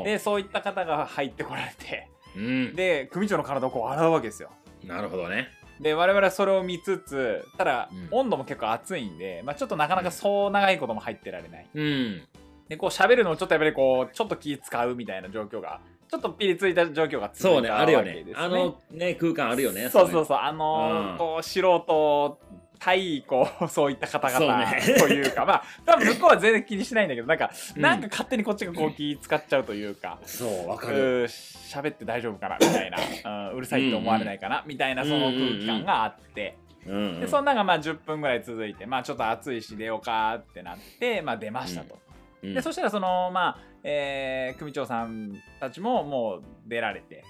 [0.00, 0.04] おー。
[0.06, 2.08] でそういった方が入ってこられて。
[2.36, 2.74] うん。
[2.74, 4.50] で組長の体をこう洗うわけですよ。
[4.84, 5.46] なるほどね。
[5.80, 8.18] で我々はそれを見つつただ、うん。
[8.18, 11.66] 温度も結構暑いんで、まあ、ちょっとなかなかそう長いことも入ってられない。
[11.72, 12.22] うん
[12.68, 18.24] でこう喋るのもちょっとやっぱりこうちょっと気使うみたいな状況がちょっとピリついた状況が続そうねあるよね。
[18.24, 18.32] ね。
[18.34, 20.38] あのね空間あるよねそうそうそう。
[20.38, 21.18] あのーうん。
[21.18, 22.38] こう素人
[22.78, 24.66] 対こうそういった方々
[24.98, 27.82] というかまあ多分向こうは全然気にしないんだけどなんか、うん。
[27.82, 30.18] なんか勝手にこっちがこう気使っちゃうというか。
[30.24, 31.26] そうわうかる。
[31.26, 32.98] ー喋って大丈夫かなみたいな、
[33.50, 41.98] うんうるさいって思われないかな、みたいなその空気感があって、うんでそんなのがまあ10分ぐらい続いてまあちょっと暑いし出ようかってなってまあ出ましたと、
[42.42, 47.24] うんでそしたらそのまあ、えー組長さんたちももう出られて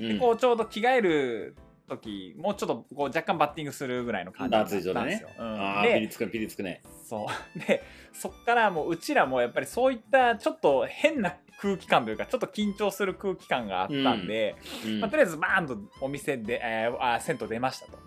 [0.00, 1.56] うんこうちょうど着替える
[1.88, 4.94] 時もうちょっとこう若干バッティングするぐらいの感じだったんですよ。
[4.94, 6.82] ねうんでピリつくね、ピリつくね。
[7.04, 17.98] そうでそっからもううちらもやっぱりそういったちょっと変な空気感というかちょっと緊張する空気感があったんで、うんまあ、とりあえずバーンとお店で、えーあ銭湯出ましたと。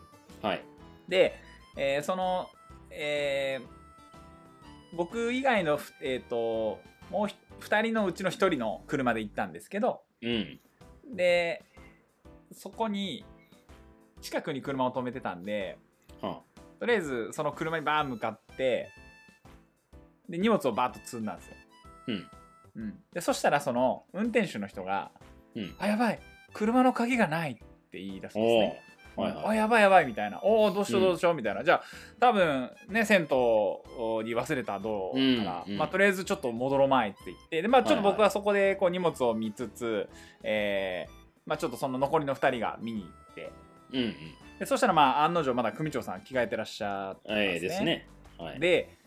[0.41, 0.63] はい。
[1.07, 1.39] で、
[1.77, 2.49] えーその、
[2.89, 3.74] えー
[4.95, 6.79] 僕以外のふ、えー、と
[7.09, 10.59] もうひ2人のうちの1人の車で行ったんですけどうん。
[11.15, 11.63] で
[12.51, 13.25] そこに
[14.21, 15.77] 近くに車を止めてたんで
[16.21, 16.41] は
[16.79, 18.89] とりあえずその車にバーン向かって
[20.27, 21.53] で荷物をバーッと積んだんですよ、
[22.07, 22.27] うん。
[22.75, 25.11] うん、でそしたらその運転手の人が
[25.55, 26.19] うん「あやばい。
[26.53, 27.55] 車の鍵がない」っ
[27.91, 28.83] て言い出すんですおね。
[28.91, 28.94] お。
[29.15, 29.45] はいはい。
[29.47, 31.83] あやばいやばいみたいなおおどうしようどうしようみたいな、じゃあ
[32.19, 40.07] 多分ね銭湯に忘れたどうから、うんうんまあ、とりあえずちょっと戻ろうまいって言ってで、まあ、ちょっとはいはい僕はそこでこう荷物を見つつ、
[40.43, 41.11] えー
[41.45, 43.51] まあ、ちょっとその残りの2人が見に行って
[43.93, 44.15] うんうん。
[44.59, 47.67] でそしたらまあ案の定まだ組長さん着替えてらっしゃったんええですね。
[47.69, 48.07] ですね。
[48.37, 48.59] はい。
[48.59, 48.97] で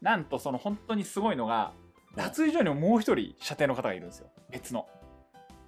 [0.00, 1.72] なんとその本当にすごいのが
[2.14, 4.86] 脱衣所にももう一人射程の方がいるんですよ別の。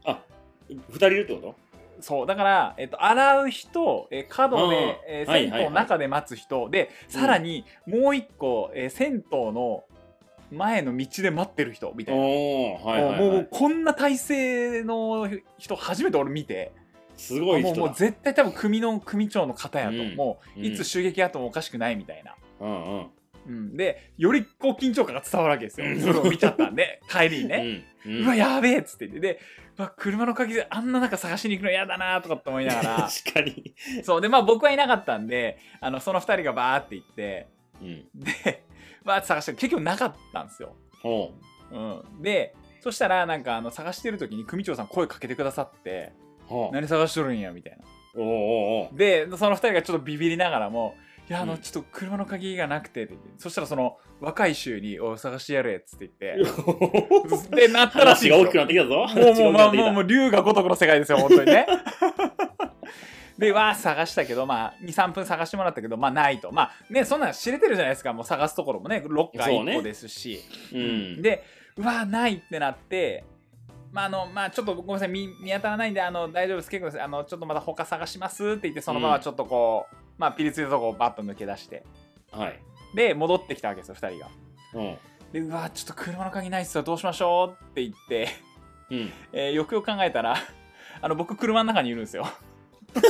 [0.04, 0.22] あ、
[0.68, 1.69] 二人いるってこと？
[2.00, 4.96] そうだから、えっと、洗う人、えー角で、うん。
[5.08, 5.58] えーはいはいはい。
[5.58, 9.84] 銭湯の中で待つ人、でさらにもう一個、えー銭湯の
[10.52, 13.48] 前の道で待ってる人みたいな、おおはいはい、もう。
[13.50, 16.72] こんな体勢の人初めて俺見て。
[17.16, 17.94] すごいもうもう。
[17.94, 19.96] 絶対多分組の組長の方やと、う。
[19.96, 20.66] んもううん。
[20.66, 22.34] いつ襲撃あってもおかしくないみたいな。
[22.60, 23.06] うんうん。
[23.46, 26.00] うん、でよりこう緊張感が伝わるわけですよ、うん。
[26.00, 27.00] それを見ちゃったんで。
[27.10, 28.12] 帰りにね、うん。
[28.12, 29.06] ううんわやべえっつって。
[29.08, 29.38] で
[29.80, 32.96] うわ車の鍵であんな中探しに行くの嫌だなとかって思いながら。
[33.24, 33.74] 確かに。
[34.04, 37.48] そうでまあ僕はいなかったんであのその2人がバーって行って
[37.80, 38.04] うん。
[38.14, 38.64] で
[39.04, 41.32] バーって探して結局なかったんですよ、おう。
[41.70, 41.78] う
[42.18, 46.12] ん、でそしたらなんかあの探してる時に組長さん声かけてくださって
[46.48, 47.84] はあ何探しとるんやみたいな。
[48.92, 58.94] でその2人がちょっとビビりながらもいやあのうんちょっと車の鍵がなくてって言ってそしたらその若い衆に「おい探してやれ」っつって言って でなったらしい話んですよが大きくなってきたぞ。
[58.94, 61.66] もうもうまあもうももう竜が如くの世界ですよ本当にね
[63.38, 70.40] でわー探したけどまあ23分探してもらったけどまあないとまあねそんなん知れてるじゃないですかもう探すところもねロッカーそうね1個ですし、
[70.72, 71.22] うん。
[71.22, 71.42] で
[71.76, 73.24] うわーないってなって
[73.92, 81.82] まああのまあちょっとごめんなさい見見当たらないんであの大丈夫です結構ですあのちょっとまた他探しますって言ってそのままちょっとこう、まあピリついたとこをバッと抜け出して
[82.30, 82.60] はい。
[82.94, 84.28] で戻ってきたわけですよ2人が
[84.74, 84.98] うん。
[85.32, 88.28] でうわーちょっと車の鍵ないっすよどうしましょうって言って
[88.90, 89.12] うん。
[89.32, 90.36] えーよくよく考えたら
[91.00, 92.26] あの僕車の中にいるんですよ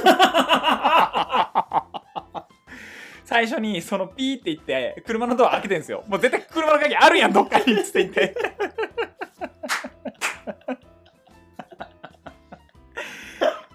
[3.25, 8.35] 最初にそのピーって言って車のドア開けてんですよもう絶対車の鍵あるやんどっかにっつって言って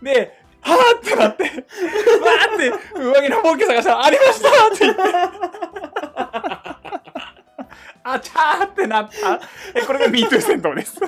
[0.02, 5.02] ではーってなってわーって上着のポッケ探したらありましたって言って。
[8.08, 9.40] あちゃーってなった。
[9.76, 11.00] えこれが MeToo 戦闘です。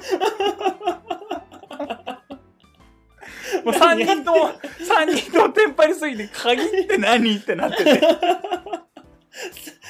[3.65, 8.00] もう3人とも3人ともテンパりすぎて鍵って何ってなってて。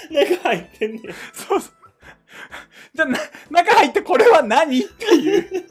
[0.09, 1.01] 中入ってんねん。
[1.33, 1.73] そうそう。
[2.93, 3.19] じゃあな
[3.51, 5.67] 中入ってこれは何っていう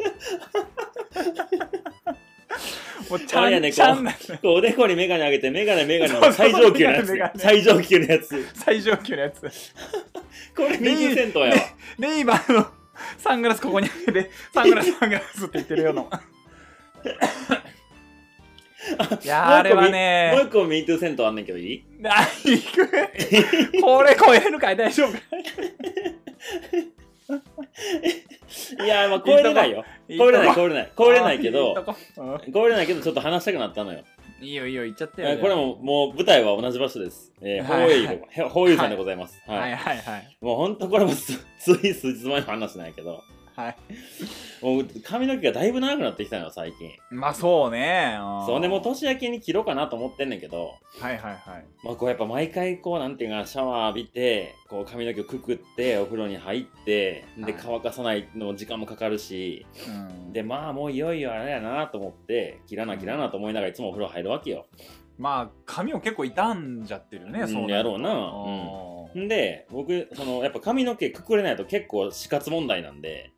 [3.11, 8.47] もうちゃん、 ねちゃんなこうおでこにメガネ上げて、メガネメガネの最上級のやつ最上級のやつ。
[8.55, 9.41] 最上級のやつ。
[10.57, 11.55] これ、銭湯やわ。
[11.99, 12.67] レイバーの
[13.19, 16.03] サングラスここにあげてサングラス サングラスって言ってるような
[19.23, 21.85] いやーあれはもうね一個ミート銭湯あんねんけどいい？
[22.05, 22.27] あ
[23.83, 24.77] これ超えるかい？
[24.77, 25.23] 大丈夫かい？
[28.87, 29.85] や、まあ超えれないよ。
[30.09, 30.93] 超えれない、超えれない。
[30.97, 31.75] 超えれないけいいど
[32.53, 34.03] 超えれないけど、ちょっと話したくなったのよ。
[34.41, 37.33] いいよいいよ言っちゃってよえーこれも、もう舞台は同じ場所です。
[37.41, 39.41] えー、ホはいーユー、ホーユーさんでございます。
[39.47, 39.75] ははいい。
[39.75, 43.23] はいはいもうほんとこれもつつい数日前の話なんやけど、
[43.57, 43.77] はい。
[44.63, 46.91] もう髪の毛がだいぶ長くなってきたのよ、最近。
[47.11, 48.17] まあそうね。
[48.17, 48.47] ん。
[48.47, 51.65] そうね、もう年明けに切ろうかなと思ってんねんけど、はいはいはい。
[51.83, 57.55] まあこうやっぱ毎回こうなんていうかシャワー浴びてこう髪の毛をくくってお風呂に入ってではい。
[57.59, 59.65] 乾かさないの時間もかかるし。
[59.89, 59.91] う
[60.29, 60.33] ん。
[60.35, 64.67] でまあもういよいよあれやなと思って切らな切らなと思いながらいつもお風呂入るわけよ。
[65.19, 68.11] まあ髪を結構傷んじゃってるよね、うんそうやろうな。
[69.15, 69.25] うん。
[69.25, 69.29] ん。
[69.29, 73.33] で僕そのやっぱ髪の毛くくれないと結構死活問題なんで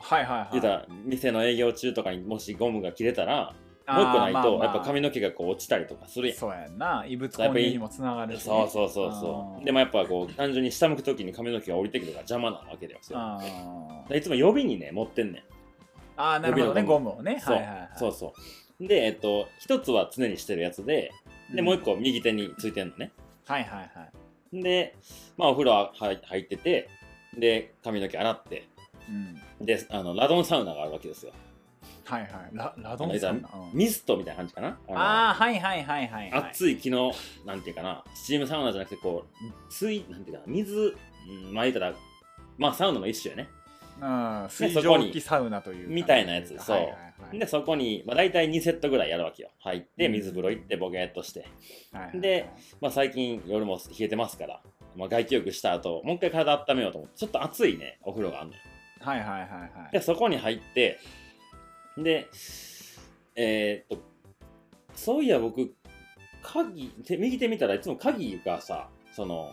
[0.00, 0.48] はいはいはい。
[0.52, 3.54] 言ったら店の営業中とかにもしゴムが切れたら
[3.86, 6.36] もう一個ないとやっぱ髪のの毛がこう落ちたりとかするやん。
[6.36, 7.04] そうやんな。
[7.08, 13.18] 異物混入にもつながるし、ね、そうそうそうそうでもやっぱこう単純に下向く時に髪の毛が降りてくるから邪魔なわけですよ。
[14.14, 15.42] いつも予備にね持ってんねん。
[16.16, 17.40] あーなるほどね予備のゴムをね。
[17.40, 17.90] そう、はいはいはい。
[17.96, 18.34] そうそ
[18.80, 18.86] う。
[18.86, 21.10] で、えっと、一つは常にしてるやつで、
[21.52, 23.10] で、もう一個右手についてんのね。
[23.46, 24.08] はいはいは
[24.52, 24.62] い。
[24.62, 24.94] で、
[25.36, 26.88] まあ、お風呂入入ってて、
[27.36, 28.68] で、髪の毛洗って、
[29.08, 29.66] うん。
[29.66, 31.32] で、あの、ラドンサウナがあるわけですよ。
[32.04, 32.30] はいはい。
[32.52, 33.48] ララドンサウナ？
[33.54, 33.78] うん。
[33.78, 34.78] ミストみたいな感じかな？
[34.88, 36.42] あのああはいはいはいはいはい。
[36.50, 37.12] 熱い木の、
[37.44, 40.96] なんていうかな、スチームサウナじゃなくて、こう、水、なんていうかな、水、
[41.46, 41.94] うん、まあ言ったら、
[42.56, 43.48] まあサウナの一種やね。
[44.00, 44.06] う
[44.46, 44.46] ん。
[44.48, 46.76] 水蒸気サウナというかみたいなやつそう。
[46.76, 47.38] はいはいはい。
[47.38, 49.50] で、そこに、まあ大体2セットぐらいやるわけよ。
[49.58, 50.12] 入って、うん。
[50.12, 51.40] 水風呂行って、ボケーっとして。
[51.92, 52.20] はいはいはい。
[52.20, 52.50] で
[52.80, 54.62] まあ最近夜も冷えてますから、
[54.96, 58.60] まあ外気浴した後、もう一回体温めようと思って、ちょっと熱いね、お風呂があるのよ。
[59.00, 59.46] はいはいはいは
[59.88, 60.98] いで、そこに入って、
[61.96, 62.28] で、
[63.34, 64.04] えーっと、
[64.94, 65.74] そういや僕、
[66.42, 69.52] 鍵、手右手見たらいつも鍵がさ、その、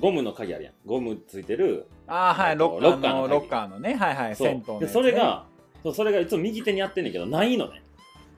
[0.00, 0.74] ゴムの鍵あるやん。
[0.84, 1.86] ゴムついてる。
[2.06, 5.46] ああはいえっとロッカーのロッカーの鍵ロッカーのねはいはいそうで、銭湯のやつねそれが、
[5.82, 7.82] そうそれがいつも右手にやってんねんけど、ないのね。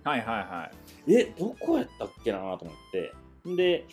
[0.04, 0.70] はいはいは
[1.06, 2.58] いえ、どこやったっけなと思っ
[2.92, 3.12] て。
[3.56, 3.86] で、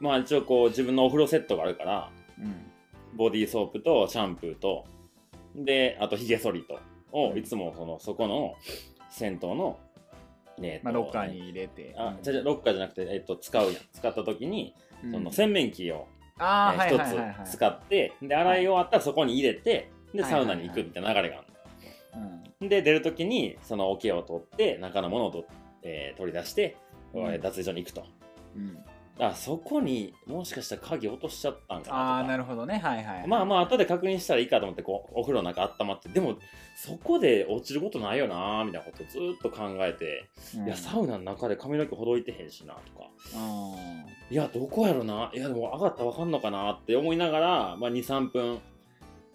[0.00, 2.72] まあ一応こう自分のお風呂セットがあるから、うん
[3.14, 4.86] ボディーソープとシャンプーと、
[5.54, 6.78] で、あとヒゲ剃りと、
[7.12, 8.54] をうんいつもその、そこの
[9.10, 9.78] 銭湯の、
[10.58, 11.94] ねまあロッカーに入れて。
[11.96, 13.74] あ、じゃじゃロッカーじゃなくて、えっと、使うやん。
[13.92, 14.74] 使った時に、
[15.04, 15.12] うん。
[15.12, 16.06] その洗面器を
[16.38, 16.98] あ一
[17.46, 21.46] つ使って、で、洗い終わったらそこに入れて、で、サウナに行くみたいな流れがある
[22.66, 22.68] う。
[22.68, 25.44] で、出る時に、その桶を取って、中のものをと、
[25.82, 26.76] えー取り出して、
[27.14, 28.04] 脱衣所に行くと。
[28.56, 28.78] うん
[29.18, 31.96] あ、そこにもしかしたら鍵落としちゃったんかなとか。
[31.96, 32.78] ああなるほどね。
[32.78, 36.08] はいはいまあまあ後で確認したらいいかと思ってこうお風呂の中温まって。
[36.08, 36.36] でも
[36.76, 40.66] そこで落ちることないよなーみたいなことずーっと考えて、うん。
[40.66, 43.10] いやサウナの中で髪の毛ほどいてへんしなとか。
[43.34, 43.38] う
[44.30, 44.34] ん。
[44.34, 45.30] いやどこやろな。
[45.34, 48.60] いやでも上がったらわかんのかなって思いながら、まあ、23分。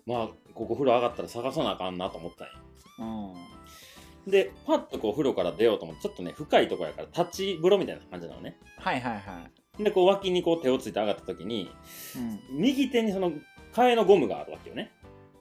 [0.08, 2.54] まあここ風呂上がったら探さなあかんなと思ったんや。
[3.00, 4.32] うん。
[4.32, 8.58] でパッとこう風呂から出ようと思ってちょっとね深いとこやから立ち風呂みたいな感じなのね。
[8.78, 9.22] はいはいはい
[9.80, 11.72] でこう脇にこう手をついて上がった時に
[12.52, 12.60] うん。
[12.60, 13.32] 右手にその
[13.74, 14.92] 替えのゴムがあるわけよね。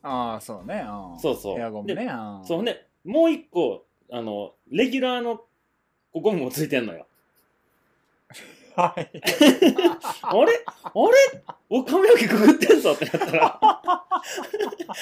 [0.02, 0.84] ああそうね。
[0.86, 1.56] うんそうそう。
[1.56, 2.04] ヘアゴムね。
[2.04, 5.40] うんそうほんでもう一個あのレギュラーの
[6.12, 7.06] ゴムもついてんのよ。
[8.76, 9.10] はい。
[10.22, 10.64] あれ？
[10.84, 11.42] あれ？
[11.70, 13.60] お髪の毛くぐってんぞってなったら。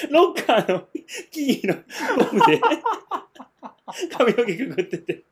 [0.09, 0.87] ロッカーの
[1.29, 2.61] キーのゴムで
[4.11, 5.23] 髪の毛くぐってて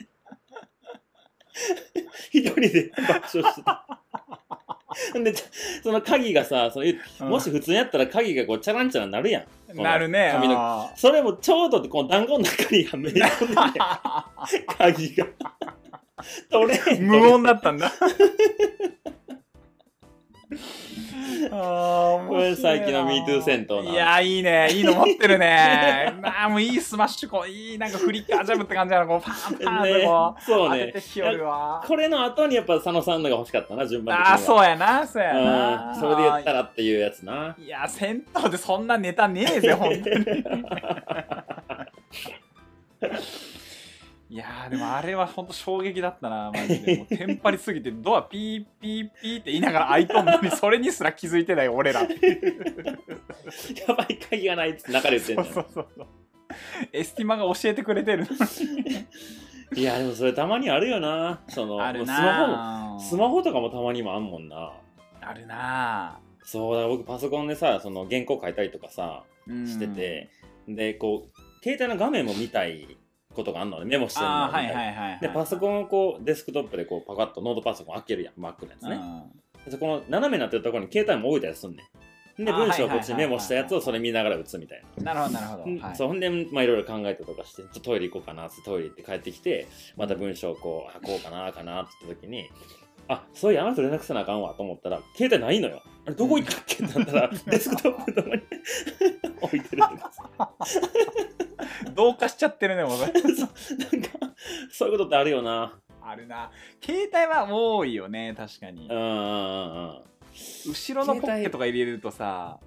[2.31, 3.85] 一人で爆笑してた。
[5.13, 5.33] で
[5.81, 7.29] その鍵がさそのうん。
[7.29, 9.77] もし普通にやったら鍵がこうチャランチャラになるやん。
[9.81, 10.31] なるね。
[10.33, 13.79] 髪のそれもちょうどこの団子の中にはめ込んで
[14.77, 15.27] 鍵が。
[16.99, 17.91] 無音だったんだ
[21.51, 24.69] あーこれ最近の MeToo 銭湯ないやいいね。
[24.71, 26.13] いいの持ってるね。
[26.23, 30.93] あーもういいスマッシュこういいなんかフリッカージャブって感じなのこうパンパンってねこう、そうね。
[31.85, 34.31] これの後にやっぱ佐野さんのが欲しかったな順番的には。
[34.31, 35.95] ああそうやなそうやうなん。
[35.95, 37.55] それで言ったらっていうやつな。
[37.57, 40.43] いや銭湯でそんなネタねえぜ本当に
[44.33, 46.97] いやーでもあれは本当衝撃だったな マジで。
[46.97, 52.01] もうテンパりすぎてドアピーピーピーって言いながら開いとんのにそれにすら気づいてない俺ら。
[52.09, 52.09] や
[53.95, 56.07] ばい鍵がないって中で言ってんそうじゃそうそうそう
[56.91, 58.23] エスティマが教えてくれてる。
[58.23, 58.27] ん
[59.77, 61.43] いやでもそれたまにあるよな。
[61.47, 64.73] そのスマホスマホとかもたまにもあんもんな。
[65.21, 69.67] あるなそうだ僕パソコンでさその原稿書いたりとかさうん。
[69.67, 70.31] してて、
[70.67, 72.97] でこう携帯の画面も見たい
[73.33, 73.85] ことがあるのね。
[73.85, 74.31] メモしてるの。
[74.31, 75.19] はいはいはいはい。
[75.19, 78.33] でパソコンをこうデスクトップでこうパカッとノートパソコン開けるやん。
[78.39, 78.99] Mac のやつね、
[79.65, 81.85] でそこの斜めになってるところに携帯も置いたりすんねん。
[82.45, 85.13] で文章をこっちにメモしたやつをそれ見ながら打つみたいな。
[85.13, 92.49] なるほどなるほど、そうほんで、まあ、いろいろ考えたりとかしてちょっとトイレ行こうかなってトイレ行って帰ってきてまた文章をこう書こうかなかなって言った時に
[93.07, 95.81] あそういやあの人連絡せなあかんわと思ったら携帯ないのよ。
[96.05, 98.41] あれどこ行ったっけってなったら デスクトップのとこに
[99.41, 100.53] 置いてるとか
[101.93, 102.97] 同化しちゃってるねもう。
[102.97, 104.35] そうなんか
[104.71, 105.79] そういうことってあるよな。
[106.01, 106.51] あるな。
[106.81, 108.87] 携帯は多いよね確かに。
[108.89, 109.01] うんう
[109.99, 110.01] ん
[110.67, 112.59] 後ろのポッケとか入れるとさ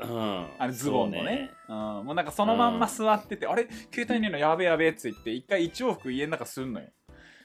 [0.00, 0.46] うんうん。
[0.58, 1.50] あれズボンのね。
[1.68, 3.68] うん、もうなんかそのまんま座ってて、あれ？
[3.92, 4.38] 携帯ねえの？
[4.38, 6.88] やべえやべえっつって一回一往復家の中すんのよ、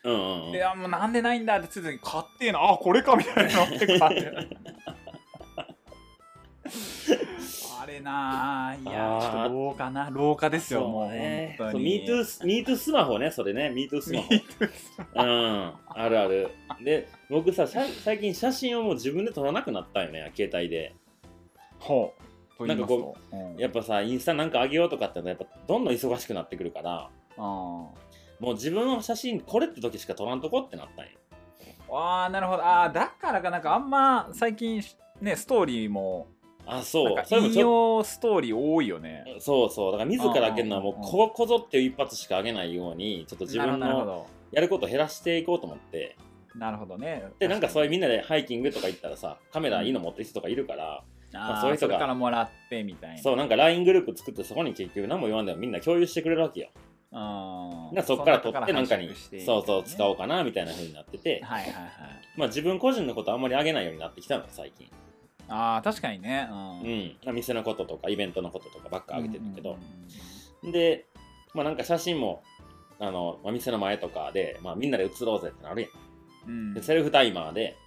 [0.04, 0.52] うんうんうん。
[0.52, 2.60] であもうなんでないんだってついて買ってえな。
[2.64, 4.32] あこれかみたいなのって買って。
[7.80, 9.22] あれなあいやあー。
[9.22, 10.10] ちょっと廊下な。
[10.10, 12.06] 廊下ですよそうもうね本当に。
[12.06, 13.72] MeToo スマホねそれね。
[13.74, 14.28] MeToo スマホ。
[14.34, 16.50] うん、あるある。
[16.84, 20.96] で、僕さ、さ最近写真をもう自分で撮らなくなったよね、携帯で。
[21.80, 22.14] ほ
[22.60, 22.68] う。
[22.68, 23.56] なんとうん。
[23.58, 27.88] やっぱさ、インスタなんか上げようとかってやっぱどんどん忙しくなってくるから、あ
[28.40, 31.12] もう自分の写真これって時しか撮らんとこってなったんや。
[31.90, 32.64] ああなるほど。
[32.64, 34.84] ああだからかなんかあんま最近
[35.22, 36.28] ねストーリーも
[36.66, 37.26] あそう。
[37.26, 39.24] それもちょ用ストーリー多いよね。
[39.40, 39.92] そうそう。
[39.92, 46.18] だから自ら開けるのはもうここぞっていう一発しかあげないようにちょっと自分のやることを減らしていこうと思って。
[46.56, 47.24] なるほどね。
[47.40, 53.22] でなんかそういうみんなでハイキングとか行ったらさカメラいいの持ってる人とかいるから、あーそういう人がからもらってみたいな。
[53.22, 56.70] そうなんか LINE グループ作ってそこに結局何も言わんでもみんな共有してくれるわけよ
[57.12, 57.96] うん。
[57.96, 59.10] でそこから撮ってなんかに
[59.46, 61.92] そうそう使うおうかなみたいな風になってて、はいはいはい。
[62.38, 64.88] まあ自分個人のことあんまり上げないようになってきたのよ最近。
[65.50, 66.50] ああ確かにね。
[66.52, 67.34] うん。
[67.34, 71.06] 店のこととかイベントのこととかばっか上げてるけど、うんうんで
[71.54, 72.42] まあなんか写真も
[73.00, 75.92] あの、まあ、店の前とかで、まあ、みんなで写ろうぜってなるやん。
[76.48, 76.74] うん。
[76.74, 77.78] でセルフタイマーで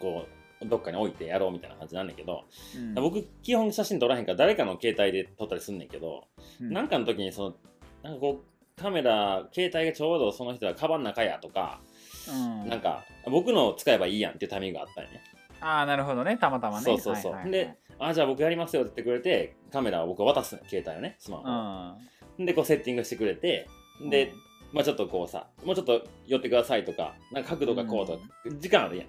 [0.00, 0.26] こ
[0.62, 2.44] うどっかに置いてやろうみたいな感じなんだけど、
[2.76, 2.94] うん。
[2.94, 6.24] 僕基本写真撮らへんから誰かの携帯で撮ったりすんねんけど、
[6.60, 6.72] うん。
[6.72, 7.54] なんかの時にその
[8.02, 11.80] なんかこうカメラ携帯がちょうどその人がカバンの中やとか、
[12.28, 12.68] うん。
[12.68, 15.22] なんか僕の使えばいいやんっていうタイミングがあったよね、
[15.60, 16.36] ああなるほどね。
[16.36, 16.84] たまたまね。
[16.84, 17.66] そうそうそう、はいはいはい。
[17.66, 21.96] であじゃあ僕やりますよって言ってくれてカメラを僕渡すの携帯をねスマホを、
[22.38, 22.46] うん。
[22.46, 23.68] でこうセッティングしてくれて
[24.10, 24.32] で、
[24.72, 28.18] まあちょっとこうさもうちょっと寄ってくださいとかなんか角度がこうとか、
[28.58, 29.06] 時間あるやん。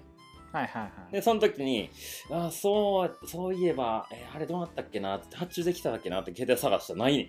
[0.52, 1.12] はいはいはい。
[1.12, 1.90] でその時に
[2.30, 7.28] あそうそういえば、えーあれどうなったっけなって発注できたっけなって携帯探したらないねん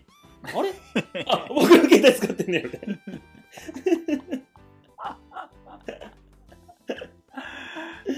[0.53, 0.71] あれ？
[1.27, 2.95] あ僕の携帯使ってんねんみたいな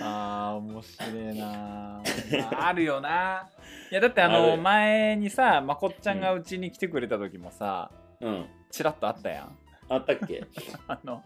[0.02, 3.48] あー面白いなー、まあ、あるよな。
[3.92, 4.62] いやだってああのる。
[4.62, 7.90] 前にさまこっちゃんがうちに来てくれた時もさ、
[8.22, 8.46] うん。
[8.70, 9.58] チラッとあったやん。
[9.90, 10.44] あったっけ？
[10.88, 11.24] あの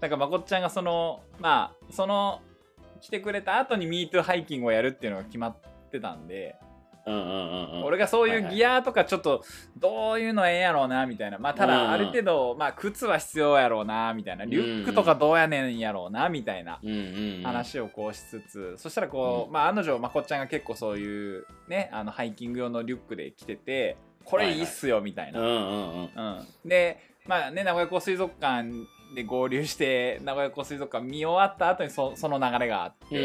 [0.00, 2.40] なんかまこっちゃんがそのまあその
[3.00, 5.56] 来てくれた後に MeToo ハイキングをやるっていうのが決まっ
[5.90, 6.56] てたんで、
[7.04, 9.44] 俺がそういうギアとかちょっと
[9.76, 11.38] どういうのええんやろうなみたいな。
[11.38, 11.70] まあたうん。
[11.70, 14.44] だある程度まあ靴は必要やろうなみたいな。
[14.44, 16.80] リュックとかどうやねんやろうなみたいな
[17.42, 28.70] 話をこうしつつ、そしたらこう、まあ案の定まこっちゃんが結構そういうねあのハイキング用のリュックで来ててこれいいっすよみたいな、でまあね名古屋港水族館
[29.14, 33.16] で合流して名古屋港水族館見終わった後にそその流れがあって、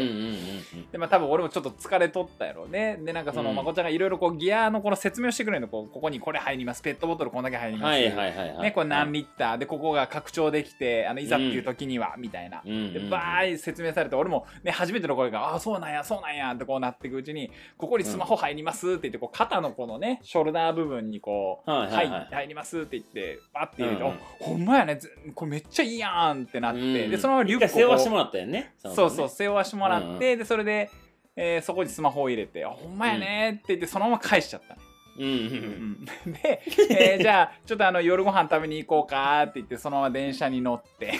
[0.92, 2.98] でまあ多分俺もちょっと疲れとったやろね。
[3.02, 3.56] でなんかその、うん。
[3.56, 6.82] まこっちゃんがいろいろこうギアのこの説明をしてくれるのこうここにこれ入ります。
[6.82, 9.58] ペットボトルこんだけ入ります、ね、これ何リッター。
[9.58, 12.62] でここが拡張できてあのいざっていう時には、みたいな。
[12.64, 24.98] でバーイ説明されて俺も、ね、初めての声が「ああそうなんやそうなんや」ってこうなっていくうちに「ここにスマホ入ります」って言ってこう肩のこのねショルダー部分にこう「はい入入ります」って言ってバッて入れて「うんほんまやね。
[24.98, 27.10] ずこれめっちゃいいやん」ってなって、うん。
[27.10, 28.74] でそのままリュックを背負わしてもらったよね。
[28.78, 30.90] そうそう背負わしてもらって、でそれで、
[31.36, 34.80] えーそこにスマホを入れて「あほんまやね」って言ってそのまま返しちゃったね。
[35.18, 41.14] で、えー じゃあちょっとあの夜ご飯食べに行こうかって言ってそのまま電車に乗って。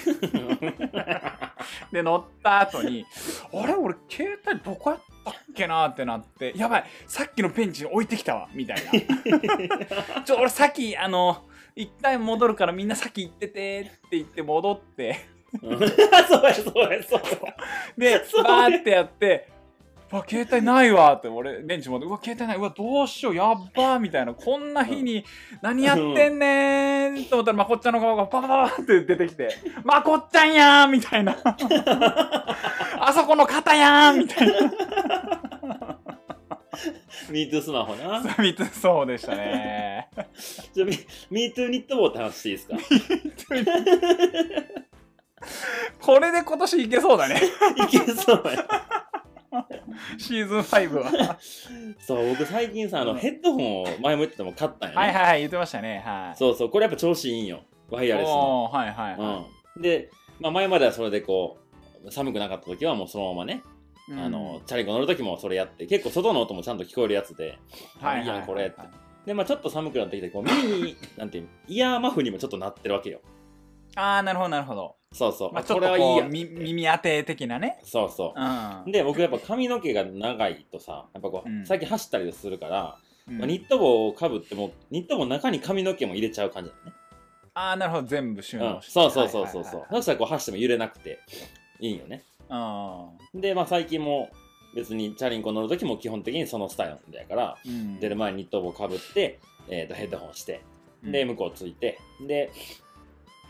[1.93, 3.05] で乗った後に
[3.53, 3.75] あれ？
[3.75, 10.23] 俺携帯どこやったっけなってなってやばいさっきのベンチに置いてきたわみたいな。
[10.25, 11.45] ちょ俺さっきあの
[11.79, 15.17] 一旦戻るからみんな先行っててって言って戻って。
[15.63, 15.89] う んそうや
[16.27, 17.57] そうやそうや。
[17.97, 19.49] で そうねバーってやって
[20.11, 24.35] うわ携帯ないわって俺ベンチ戻ってうわ携帯ないうわどうしようやっばーみたいな。
[24.35, 25.25] こんな日に
[25.63, 29.49] 何やってんねーんと思ったらまこっちゃんの顔がパパパパって出てきて
[29.85, 31.37] 「まこっちゃんやー!」みたいな。
[33.01, 34.55] あそこの肩やーみたいな
[37.31, 38.23] ミートゥースマホな。
[38.39, 40.09] 三つそうでしたね。
[40.75, 40.97] じゃあミ
[41.31, 42.77] ミートゥーニット帽って話していいですか？
[46.01, 47.41] これで今年いけそうだね。
[47.77, 48.67] いけそうや。
[50.19, 51.39] シーズン5は。
[51.99, 55.03] そう僕最近さあのヘッドホンを前も言ってたのも買ったんよね。
[55.07, 56.03] はいはいはい言ってましたね。
[56.05, 56.37] はい。
[56.37, 57.63] そうそうこれやっぱ調子いいんよ。
[57.91, 58.65] ワイヤレスの。
[58.65, 59.47] はいはいは
[59.77, 59.83] うん。
[59.83, 60.11] で、
[60.41, 61.59] まあ、前まではそれでこ
[62.05, 63.63] う寒くなかった時はもうそのままね、
[64.09, 67.59] い、あのチャリンコ乗る時もそれやって結構外の音もちゃんと聞こえるやつで
[68.01, 68.77] はいいいやんこれって。
[69.27, 73.21] でまあちょっと寒くなってきてこう耳に なんていうイヤーマフにもちょっとなってるわけよ。
[73.95, 74.97] ああなるほどなるほど。
[75.13, 77.81] そうそう、まあ、ちょこっとこれはいいや耳当て的なね。
[77.83, 78.41] そうそう。
[78.41, 78.93] うん。
[78.93, 81.67] で僕やっぱ髪の毛が長いとさやっぱこう、うん。
[81.67, 82.97] 最近走ったりするから、
[83.29, 83.39] うん。
[83.39, 86.93] まあ、ニット帽をかぶってもニット帽の中に髪の毛も入れちゃう感じだね、
[87.55, 88.09] ああ、なるほど。
[88.09, 88.93] 全部収うん納して。
[88.93, 91.19] そうそうそうそうそう、はいそしたらこう走っても揺れなくて
[91.81, 92.25] いいよね。
[92.38, 92.38] は
[93.35, 94.31] でまあ最近も
[94.75, 98.01] 別にチャリンコ乗る時も基本的にそのスタイルなんだからうん。
[98.01, 99.39] 出る前にニット帽かぶって、
[99.69, 100.63] えー、とヘッドホンして
[101.03, 102.51] で向こうついてで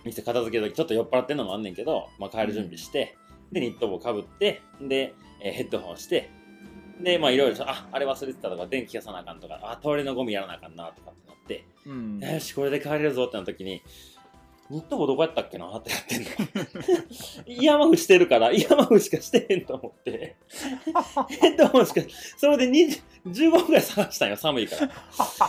[0.05, 3.17] 店片付ける時ちょっと酔っ払ってんのもあんねんけど、まあ、帰る準備して、
[3.53, 6.31] でニット帽かぶってで、えーヘッドホンして
[7.01, 12.19] でまあいろいろああれ忘れてたとか電気消さなあかんとかあトイレのゴミやらなあかんなとかってなって、うん。
[12.21, 13.83] よしこれで帰れるぞってなった時に
[14.71, 16.29] ニット帽どこやったっけなってなってんの。
[17.47, 20.37] イヤマフしてるから、イヤマフしかしてへんと思って。
[21.41, 22.03] ヘッドホンしか、
[22.37, 22.71] それで
[23.27, 24.77] 15分ぐらい探したんよ、寒いか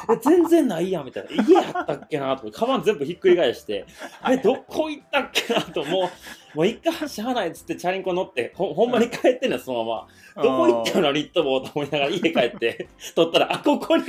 [0.07, 0.17] ら。
[0.17, 1.43] 全然ないやん、みたいな。
[1.43, 3.86] 家やったっけなとか、カバン全部ひっくり返して、
[4.30, 6.09] え、どこ行ったっけなと、も
[6.53, 10.43] う、もう一回しゃあないっつってチャリンコ乗って、ほほんまに帰ってんのよ、そのまま。
[10.43, 14.05] どこ行ったの、ニット帽と思いながら家帰って、取ったら、あ、ここに。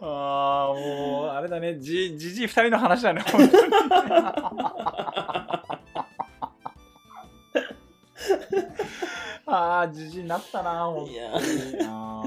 [0.00, 1.78] ああもうあれだね。
[1.80, 3.72] じじじい2人の話だね本当に。
[9.46, 11.12] ああじじいになったな本当に。
[11.14, 11.30] いや
[11.90, 12.22] あ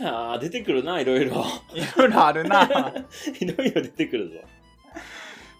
[0.00, 1.42] あー出てくるな、いろいろ。
[1.42, 2.62] ーいろいろあるな。
[3.40, 4.36] いろいろ出てくるぞ。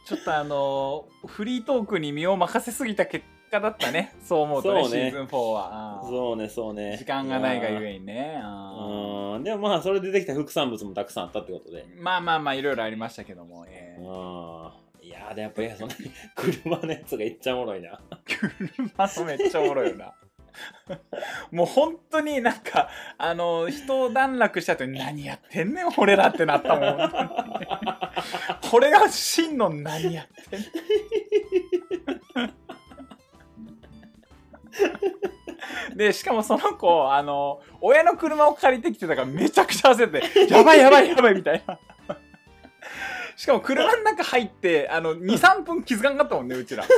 [0.04, 4.14] ちょっとあのフリートークに身を任せすぎた結果だったね。
[4.24, 5.10] そう思うとねそうね。
[5.10, 6.00] シーズン4は。
[6.02, 6.96] そうね、そうね。
[6.96, 7.86] 時間がないがゆに。
[7.86, 8.42] えにね。
[9.44, 11.84] でもまあ、それでできた副産物もたくさんあったってことで。
[11.98, 14.06] まあまあまあいろいろありましたけども、えうん。
[14.06, 14.70] ー、
[15.02, 15.92] いやーでやっぱりその
[16.34, 18.00] 車のやつがいっちゃおもろいな。
[18.26, 20.14] 車のめっちゃおもろいよな。
[21.50, 27.10] もう本当になんかあの人を段落した後に何やってんねん俺らってなったもん。
[28.70, 30.66] これが真の何やってんね
[32.48, 32.54] ん
[35.94, 41.78] でしかもその子あの親の車を借りてきてたからめちゃくちゃ焦ってやばいやばいやばいみたいな。
[43.36, 46.84] しかも車の中入ってあの23分気づかんかったもんねうちら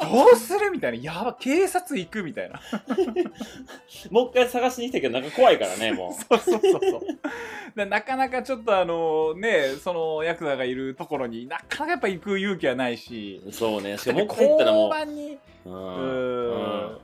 [0.00, 0.70] どうする？
[0.70, 2.60] みたいなやば警察行くみたいな
[4.10, 7.00] もう一回探しに来たけど、なんか怖いからね、も そうそうそうそう
[7.76, 13.52] でなかなかちょっとあのねそのヤクザがいるところになかなかやっぱ行く勇気はないしう。
[13.52, 13.98] そうね。
[13.98, 15.06] しかももう一回行ったらも交う。
[15.06, 15.70] 番にう。
[15.70, 16.98] うん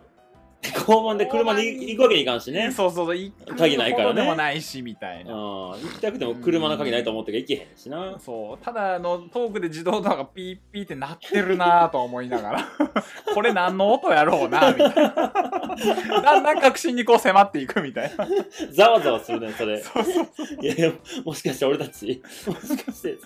[0.69, 2.71] ん交番で車で行くわけにいかんしね。
[2.71, 3.17] そうそうそう。
[3.17, 4.23] 行く鍵ないからね。
[4.23, 5.29] でもないしみたいうん。
[5.29, 8.19] な行きたくても車の鍵ないと思って行けへんしな。
[8.19, 8.65] そう。
[8.65, 12.69] ただあのトークで自動ドアがピーピーって鳴ってるなぁと思いながら。
[13.35, 15.11] これ何の音やろうなみたいな。
[16.23, 18.27] だんだん確信にこう迫っていくみたいな。
[18.73, 19.81] ざわざわするね、それ。
[19.81, 20.27] そうそう。
[20.63, 20.93] いやいや、
[21.25, 23.19] もしかして俺たち、もしかして、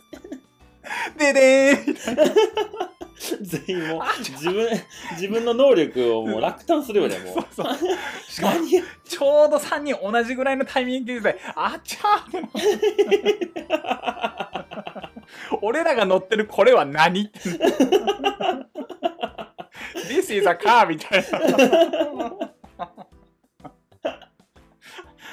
[1.18, 2.95] ででーん。
[3.43, 4.68] 全員もう自分、
[5.12, 7.35] 自分の能力をもう落胆するよね、 もう。
[7.55, 7.66] そう。
[7.66, 7.76] そう。
[8.28, 8.82] しかも何や。
[9.05, 13.49] ちょうど3人同じぐらいのタイミングであっちゃーって。
[15.62, 17.30] 俺らが乗ってるこれは何
[20.09, 21.39] ？This is a car みたいな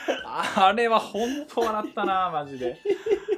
[0.25, 2.77] あれは本当笑ったなマジで。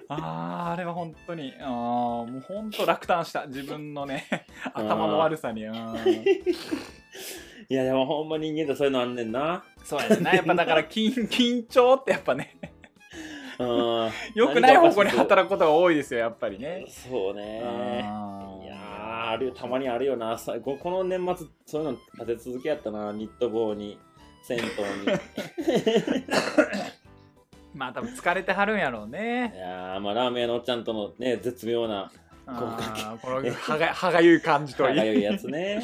[0.09, 1.53] あーあれは本当に。
[1.59, 4.25] あーもう本当落胆した自分のね
[4.73, 5.65] 頭の悪さに。
[5.65, 5.95] うん。
[7.69, 9.63] いや、でもほんま人間ってそういうのあんねんな。
[9.83, 12.57] そうやねやっぱだから緊緊張ってやっぱね。
[13.59, 14.11] うん。
[14.35, 16.85] 良くない方向に働くことが多いですよやっぱりね。
[16.87, 17.59] そうね。
[18.63, 19.53] いやーあるよ。
[19.53, 20.37] たまにあるよな。
[20.37, 23.97] この年末そういうの立て続けやったなニット帽に
[24.43, 24.69] 銭湯に
[27.73, 32.11] まあ多分疲れてはるんやろういねやーまあラーメン屋のおっちゃんとのね絶妙な
[32.45, 34.95] あこの歯が歯がゆい感じといい。
[34.95, 35.81] 歯がゆいやつね。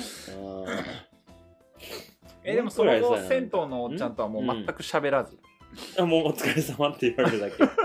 [2.43, 5.39] えでもその後もう一個ぐらい銭湯のおっちゃんとはもう全く喋らず、
[5.97, 6.03] うん。
[6.03, 7.63] あもうお疲れ様って言われるだけ。
[7.63, 7.67] お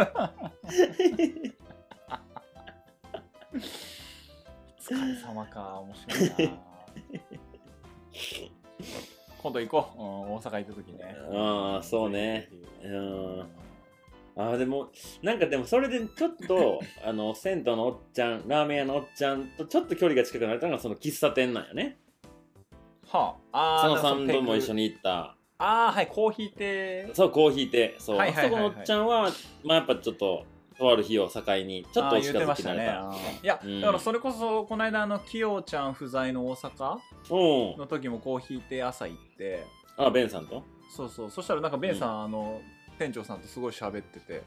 [4.83, 6.59] 疲れ様か面白いな
[9.45, 11.16] 今度行こう、うん、大阪行った時ね。
[11.30, 12.49] ああそうね。
[12.82, 13.40] うん。
[14.36, 14.88] あーでも
[15.22, 21.99] なんかでもそれでちょっと あの銭湯のおっちゃんラーメン屋のおっちゃんとちょっと距離が近くなったのがその喫茶店なんよね。
[23.07, 23.82] はあ。
[23.82, 25.36] あそのサンドも一緒にに行った。
[25.59, 27.11] ああはいコーヒー亭。
[27.12, 27.97] そうコーヒー亭。
[27.99, 28.64] そう、はいはいはいはい。
[28.64, 29.30] あそこのおっちゃんは
[29.62, 30.47] まあやっぱちょっと
[30.79, 33.01] とある日を境にちょっとお近づきになれた。
[33.01, 33.39] あー言ってましたね。
[33.43, 33.81] いや、うん。
[33.81, 36.99] だからそれこそこの間あのきよちゃん不在の大阪？
[37.31, 37.79] うん。
[37.79, 39.64] の時もコーヒー亭朝行って。
[39.97, 40.62] あベンさんと？
[40.95, 41.31] そうそう。
[41.31, 42.61] そしたらなんかベンさん、あの
[42.99, 44.43] 店長さんとすごい喋ってて。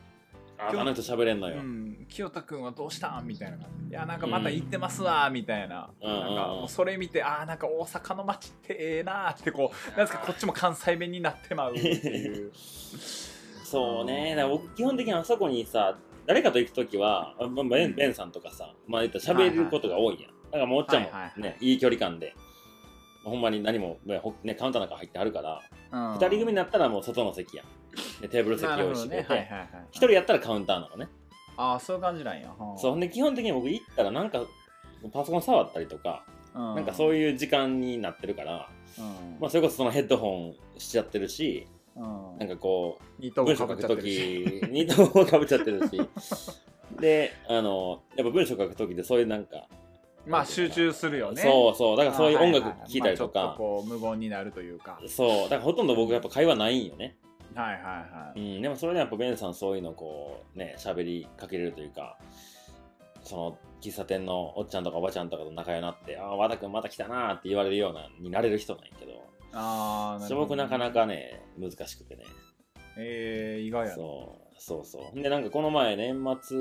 [0.59, 2.07] ああの人喋れん「のよ、うん。
[2.09, 12.51] 清田君はどうしたん?」みたいな感じいやなんかまた行ってますわ」みたいな,、うんなんかそれ見てああなんか大阪の街ってええなーってこうなんですかこっちも関西弁になってまうっていう。
[13.63, 14.31] そうね。
[14.33, 15.95] だから僕基本的にあそこにさ
[16.27, 21.57] 誰かと行く時はあまあベンベンさんとかさまあ言ったら喋ることが多いやん、だからもうおっちゃんもね、はいはいはい。
[21.61, 22.35] いい距離感で
[23.23, 25.61] ほんまに何も、ねカウンターなんか入ってあるから、
[25.91, 26.13] うん。
[26.13, 27.63] 二人組になったらもう外の席や
[28.21, 29.69] でテーブル席用意してて、ねはいはいはい。
[29.91, 31.07] 一人やったらカウンターなのね、
[31.57, 34.45] ああそういう感じなんや、そうで基本的に僕行ったらなんか
[35.13, 36.25] パソコン触ったりとか、
[36.55, 39.37] うん、なんかそういう、時間になってるから、うん。
[39.39, 41.76] まあ、それこそそのヘッドホンしちゃってるし、うん
[42.39, 46.01] なんかこ二等う、もかぶっちゃって文章書くとるしき、二等もかぶっちゃってるし、
[46.99, 49.67] で、あの、やっぱ文章書くときでそういうなんか、
[50.25, 51.41] まあ集中するよね。
[51.41, 54.99] そうそう、だからそういう音楽あはは聴いたりとまあちょっか、こう無言になるというか。
[55.07, 57.17] そう、だからほとんど僕やっぱ会話ないんよね。
[57.57, 62.17] はいはいはういん、でもそれでやっぱベンさんそういうのこうね喋りかけれるというか
[63.23, 69.23] その喫茶店のおっちゃんとかおばちゃんとかと仲良くなって「ああ和田君また来たな」って言われるようなになれる人なんやけど
[69.53, 72.23] ああそれ僕なかなかね難しくてね。
[72.97, 73.95] えー、意外やな。
[73.95, 75.21] そうそうそう。
[75.21, 76.57] でなんかこの前年末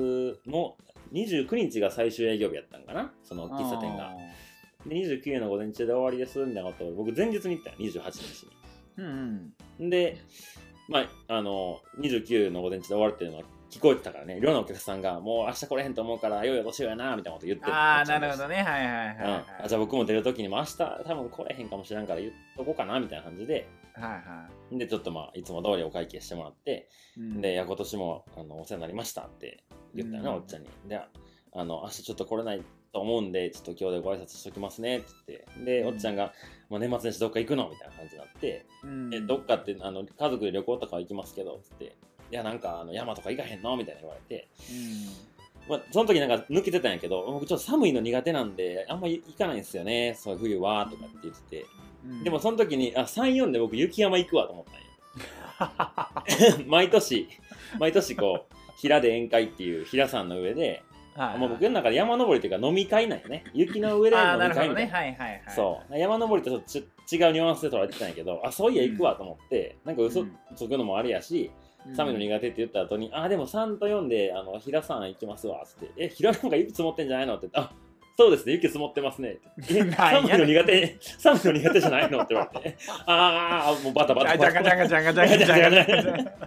[0.47, 0.75] の
[1.13, 3.11] 29日が最終営業日やったんかな？
[3.23, 4.13] その喫茶店が。
[4.85, 8.51] で29の午前中で終わりですみたいなことを僕前日に言ったよ28日に。
[8.97, 9.89] うんうん。
[9.89, 10.21] で、
[10.87, 17.73] まあ、あの、29の午前中で終わるっていうのは聞こえてたからね、寮のお客さんが、もう明日来れへんと思うから、よいよ年よやな、みたいなこと言ってる。
[17.73, 18.55] ああなるほどね。
[18.55, 19.23] はいはいはいうん。
[19.23, 23.67] はい、あじゃあ僕も出るときにも明日多分来れへんかもしれんから言っとこうかなみたいな感じで。
[23.93, 26.87] はいはでちょっとまあいつも通りお会計してもらって、
[27.17, 27.41] い、うん。
[27.41, 29.63] でいや今年もあのお世話になりましたって
[29.95, 30.35] 言ったよな、うん。
[30.37, 30.69] おっちゃんに。
[30.87, 32.61] であの明日ちょっと来れない
[32.93, 35.65] と思うんでちょっと今日でご挨拶しときますねって言って。
[35.65, 35.87] で、うん。
[35.89, 36.31] おっちゃんが、
[36.69, 37.69] まあ、年末年始どっか行くの？
[37.69, 38.65] みたいな感じになって。
[38.83, 39.13] うん。
[39.13, 41.85] えどっかってあの家族で旅行とかは行きますけどつって。
[41.85, 41.89] い
[42.31, 43.75] やなんかあの山とか行かへんの？
[43.77, 44.47] みたいな言われて、
[45.69, 51.65] まあ、その時なんか抜けてたんやけど僕ちょっと寒いの苦手なんであんまり行かないんですよねそういう冬はとかって言ってて。
[52.05, 52.23] うん。
[52.23, 57.27] でもその時にあ34で僕雪山行くわと思ったんよ 毎年
[57.79, 63.43] 毎年こう平で宴会っていう平山の上で、はいはいもう僕の中で山登りっていうか飲み会なんよね。
[63.51, 64.97] 雪の上で飲み会みたいな。
[64.99, 65.41] はいはいはい。
[65.47, 65.97] そう。
[65.97, 70.37] 山登りとちょっと違うニュアンスで捉えてたんやけどあそういや行くわと思って、なんか嘘うん。
[70.55, 77.49] つくのもあれやし、うん寒いの苦手って言った後に、あ、でも3と4で、あの、平さん行きますわ、つって、え、平の方が雪積もってんじゃないのって。
[77.53, 77.75] 言って、あ、
[78.17, 79.37] そうですね、雪積もってますね。
[79.95, 84.37] 寒いの苦手、寒いの苦手じゃないのって言われて、あー、もうバタバタ。
[84.37, 86.01] バタがじゃがじゃがじゃがじゃがじゃが。
[86.01, 86.37] じゃが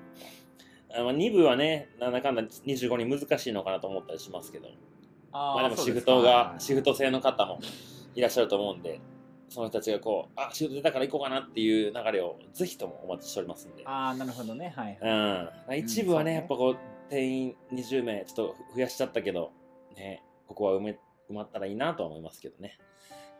[0.96, 4.70] あまあ、2部はね、なんだかんだ25に難しいのかなと思ったりしますけど、
[5.32, 7.60] あまあでもシフトが、シフト制の方も
[8.16, 9.00] いらっしゃると思うんで、
[9.50, 13.84] その人たちがこう、あ、シフト出たから行こうかなっていう流れをぜひともお待ちしておりますんで。
[13.86, 19.52] ああなるほどねはいはいうん、一部はね、うんやっぱこう定員20名ちょっと増やしちゃったけど、
[19.96, 20.92] ね、ここは埋め
[21.30, 22.78] 埋まったらいいなとは思いますけどね。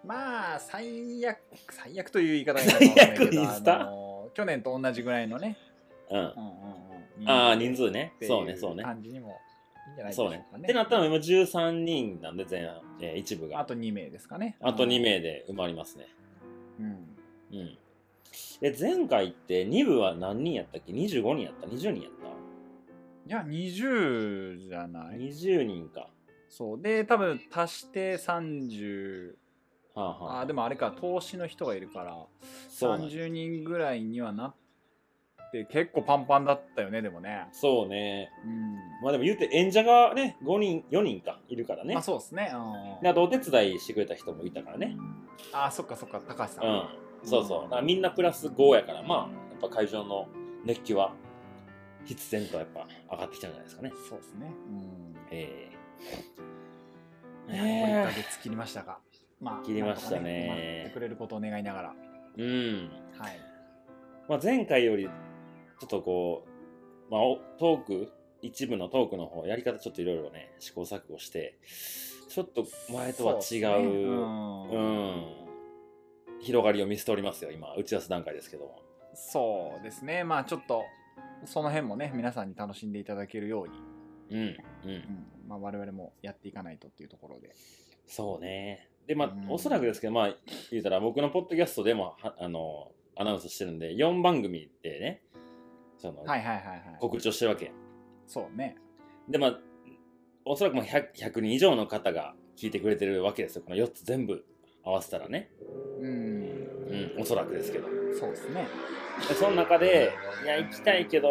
[0.06, 1.38] まあ最悪
[1.72, 3.26] 最悪という言い方がいいのかわかんないけ
[3.66, 5.58] ど去年と同じぐらいのね、
[6.10, 6.18] うん。
[6.18, 6.34] うんうん
[7.22, 8.84] うん、ああ、人数ねそうね、そうね。
[8.84, 9.38] 感じにも
[9.88, 10.46] いいんじゃないでしょそううかね。
[10.60, 10.64] ね。
[10.64, 13.60] ってなったら今13人なんで、前半、えー一部が。
[13.60, 14.58] あと2名ですかね。
[14.62, 16.08] あと2名で埋まりますね。
[16.80, 16.88] うん。
[17.52, 17.78] うん。
[18.62, 22.12] で、前回って2部は何人やったっけ ?25 人やった ?20 人やっ
[23.30, 26.10] いや、20じゃなたい ?20 人か。
[26.50, 26.82] そう。
[26.82, 29.36] で、多分足して30。
[29.94, 30.40] はあはあ。
[30.42, 32.18] あ、でもあれか、投資の人がいるから、
[32.70, 34.56] そうなん30人ぐらいにはなっ
[35.52, 37.48] て、結構パンパンだったよね、でもね。
[37.52, 38.32] そうね。
[38.44, 38.74] うん。
[39.04, 41.94] まあでも言うて演者がね、5人、4人か、いるからね。
[41.94, 42.52] まあそうですね。
[42.52, 44.98] うんであとお手伝いしてくれた人もいたからね。
[45.54, 46.66] あ、そっかそっか、高橋さん。
[46.66, 46.84] うん。
[47.24, 47.84] そうそう。
[47.84, 50.28] みんなプラス5やから、まあ、ぱ会場の
[50.66, 51.14] 熱気は
[52.06, 53.92] 必然とやっぱ上がってきたんじゃないですかね。
[54.10, 54.52] そうですね。
[54.70, 55.16] うん。
[55.32, 55.72] え
[57.50, 58.98] いやー、1ヶ月切りましたが。
[59.42, 61.94] まあ、切りましたねなんとか埋まってくれることを願いながら。
[62.38, 62.92] えうん。
[63.18, 63.40] はい。
[64.28, 66.46] まあ、前回よりちょっとこ
[67.10, 71.58] う、まあ、おトーク一部のトークの方やり方ちょっといろいろね試行錯誤して
[72.30, 75.26] ちょっと前とは違うそうねうんうん
[76.42, 78.82] 広がりを見せておりますよ今打ち出す段階ですけども
[79.16, 80.24] そうですね。
[80.24, 80.86] まあ、ちょっと、
[81.46, 83.74] その辺もね、皆さんに楽しんでいただけるように、
[84.32, 85.04] うんうんうん
[85.48, 87.56] まあ、我々もやっていかないとっていうところで。
[88.08, 90.36] そうねでまあ、うんおそらくですけどまあ
[90.72, 95.22] 言うたら僕のポッドキャストでもはあのアナウンスしてるんで4番組でね
[95.98, 96.82] その、はいはいはいはい。
[97.00, 97.72] 告知をしてるわけ
[98.28, 98.78] そうね。
[99.28, 99.60] でまあ
[100.46, 104.44] おそらくもう 100, 100人以上の方が聞いてくれてるわけですよこの4つ全部
[104.84, 105.50] 合わせたらね
[106.00, 106.10] うん。
[106.10, 107.88] うんおそらくですけど
[108.18, 108.68] そうですね。
[109.28, 111.30] でその中でいや行きたいけど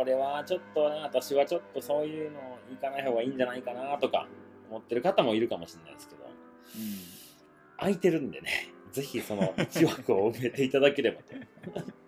[0.00, 4.28] 俺はちょっとな私はちょっとそういうの行かない方がいいんじゃないかなとか
[4.68, 6.22] 思ってる方もいるかもしれないですけど
[7.78, 12.02] 空いてるんでねぜひその1枠を埋めていただければとうん。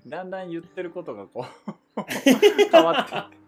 [0.08, 2.02] だんだん言ってることがこう、
[2.70, 3.43] 変わって。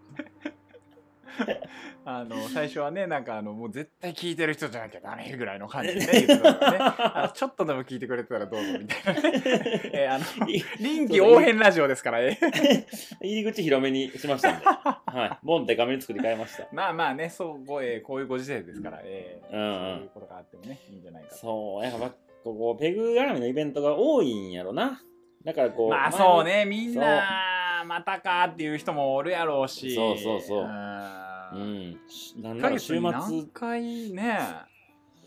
[2.05, 6.71] あの最初はねなんかあのもう絶対聞いてる人じゃなきゃダメぐらいの感じでね 言ってたか
[7.15, 9.23] らねちょっとでも聞いてくれてたらどうぞみたいな。
[9.23, 9.43] ね、
[9.93, 12.87] えーあのい臨機応変ラジオですから、えー
[13.21, 16.69] 入り口広めにしましたんで、はい、ボンデカめに作り変えました。
[16.73, 19.97] まあまあねそうご、えーこういうご時世ですから、えーうんうん。
[19.97, 21.37] そういうことがあってもねいいんじゃないかと。
[21.37, 22.11] そうやっぱ
[22.45, 25.03] ここペグ絡みのイベントが多いんやろな。
[25.45, 29.95] だからこうまあそうねみんなまたかっていう人もおるやろうし。
[29.95, 31.61] そうそうそううん。
[31.61, 32.43] うん。
[32.43, 34.39] なん1ヶなら週月に何末回ね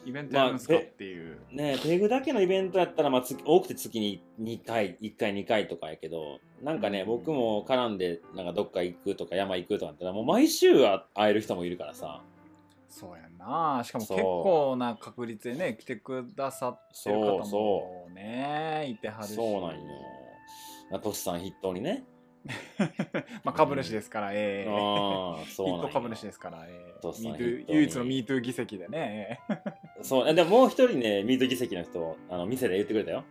[0.05, 7.07] イベントやるんですかまあっていう、ねペグだけのイベントやったら、まあ、月多くて月に2回1回2回とかやけどなんかね、うん。
[7.07, 12.21] 僕も絡んでなんかどっか行くとか山行くとかだったらもう毎週は会える人もいるからさ。
[12.87, 13.83] そうやんな。
[13.83, 17.57] しかも結構な確率でね来てくださってる方そ
[18.07, 19.35] うもねいてはるし。
[19.35, 19.79] そうなんよ。
[20.97, 22.03] トシさん筆頭にね
[23.43, 24.69] まあ株主ですから、ええ。
[24.69, 27.01] ああそうなんよヒット株主ですから、ええ。
[27.01, 29.61] トシさん MeToo 筆頭に唯一の MeToo 議席でね、ええ。
[30.03, 30.33] そう。
[30.33, 33.23] でももう一人ねミート議席の人あの店で言ってくれたよ。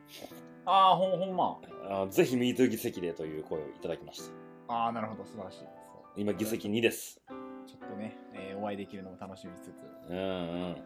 [0.67, 1.59] ああほんほんま。
[1.91, 4.23] あぜひミート議席でという声をいただきまし
[4.69, 4.75] た。
[4.75, 5.25] ああなるほど。
[5.25, 5.59] 素晴らしい。
[5.59, 5.69] そう
[6.17, 7.21] 今議席2です。
[7.67, 9.73] ちょっとね、えーお会いできるのも楽しみつつ。
[10.11, 10.23] うんうん。
[10.23, 10.25] う
[10.73, 10.75] ん。
[10.75, 10.77] い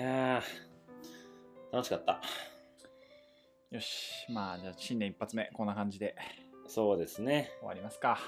[0.00, 0.42] やー。
[1.72, 2.20] 楽しかった
[3.70, 4.26] よし。
[4.28, 6.16] まあじゃあ新年一発目こんな感じで。
[6.66, 7.52] そうですね。
[7.60, 8.18] 終わりますか。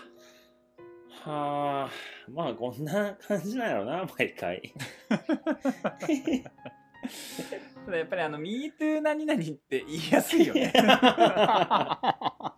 [1.24, 1.90] はあ。
[2.30, 4.72] まあこんな感じなんやろな毎回。
[7.84, 10.72] ただやっぱりあの MeToo 何々って言いやすいよね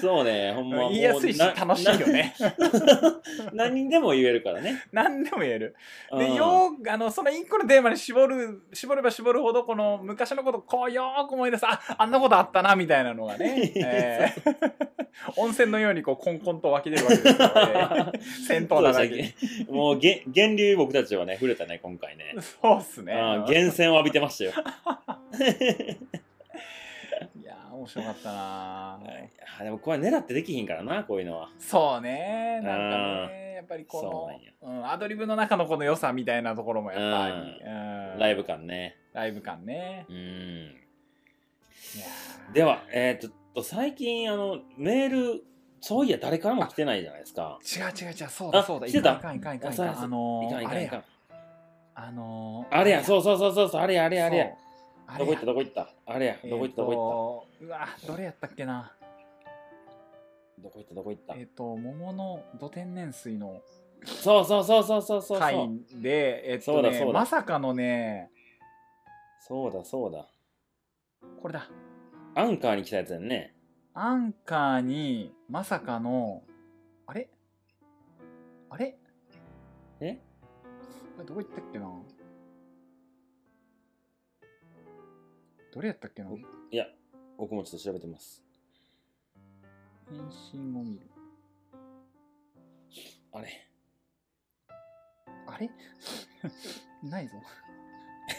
[0.00, 2.34] そうねほんま言いやすいしな楽しいよね。
[3.52, 4.84] な何にでも言えるからね。
[4.92, 5.76] 何でも言える。
[6.12, 6.18] うん。
[6.18, 11.66] でよあのその一個のテーマに絞る絞れば絞るほどこの昔のことこうよーく思い出す。
[11.66, 14.72] ああんなことあったなみたいなのがね、 えー。
[15.36, 17.38] 温泉のようにこうコンコンと湧き出るわけですよ、え
[18.18, 19.34] ー銭湯そうだらけ
[19.70, 24.52] もうげ源流僕たちはね触れたね今回ねそうっすね源泉を浴びてましたよ
[27.74, 29.00] 面白かったな。
[29.62, 31.50] でもこれ狙ってできひんからなこういうのは。
[31.58, 32.60] そうね。
[32.62, 32.78] なん
[33.26, 37.70] かねやっぱりこの、うん、アドリブの中のこの良さみたいなところもやっぱり、う
[38.16, 38.18] ん。
[38.18, 38.96] ライブ感ね。
[39.12, 40.06] ライブ感ね。
[40.08, 40.16] うん。
[40.16, 40.20] い
[41.98, 42.52] やー。
[42.52, 45.44] ではえー、っと最近あのメール
[45.80, 47.58] そういや誰からも来てないじゃないですか。
[47.62, 48.86] 違う違う違うそうだあそうだ。
[48.86, 49.12] 来てた？
[49.14, 49.86] いかんいかんいかんいかん。
[49.86, 51.34] いあのいかんいー、あれやかんいかん。
[51.96, 54.46] あのー、あれやそうそうそうそうそうあれやあれやあれや
[55.18, 55.42] どこ行った？
[55.42, 55.94] あどこ行った？
[56.06, 56.36] あれや。
[56.44, 56.76] どこ行った？
[56.82, 56.98] どこえー
[57.58, 58.92] とうわどれやったっけな？
[60.62, 60.94] 行ったどこ行った？
[60.94, 61.34] どこ行った？
[61.36, 63.60] えっ、と桃の土天然水の
[64.04, 65.38] そうそうそうそうそうそう。
[65.38, 65.68] 回
[66.02, 67.12] でえっ、とねそうだそうだ。
[67.20, 68.30] まさかのね
[69.40, 70.26] そうだそうだ。
[71.40, 71.68] これだ。
[72.34, 73.54] アンカーに来たやつやんね。
[73.92, 76.42] アンカーにまさかの
[77.06, 77.28] あれ？
[78.70, 78.96] あれ？
[80.00, 80.18] え？
[81.26, 81.86] どこ行ったっけな？
[85.74, 86.30] どれやったっけな？
[86.30, 86.86] いや
[87.36, 88.42] 僕もちょっと調べてます。
[90.08, 91.10] 返信を見る。
[93.32, 93.48] あれ。
[95.46, 95.68] あれ？
[97.02, 97.34] ないぞ。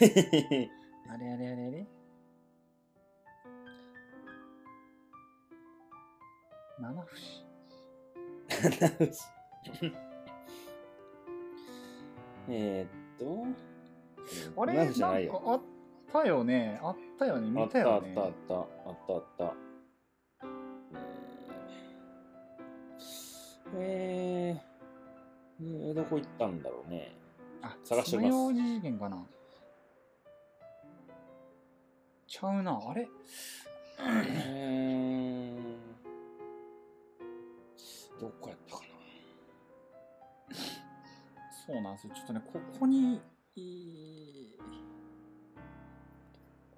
[1.08, 1.86] あれあれあれあれ？
[6.78, 7.06] 七
[9.00, 9.24] 節
[12.48, 14.62] えーっと。
[14.62, 14.90] あれ？
[14.90, 15.32] ないよ。
[15.34, 15.75] んかあ
[16.12, 16.78] たよね。
[16.82, 17.48] あったよね。
[17.48, 18.14] 見たよね。
[18.16, 18.66] あったあったあっ
[19.06, 19.54] たあったあった。
[23.78, 27.14] えー、えー、どこ行ったんだろうね。
[27.62, 28.28] あ探してます。
[28.28, 29.26] 爪楊枝事件かな。
[32.26, 32.80] ちゃうな。
[32.88, 33.08] あれ？
[33.98, 38.88] えー、どこやったかな。
[41.66, 42.14] そうなんですよ。
[42.14, 43.20] ちょっとねここに
[43.56, 44.58] いい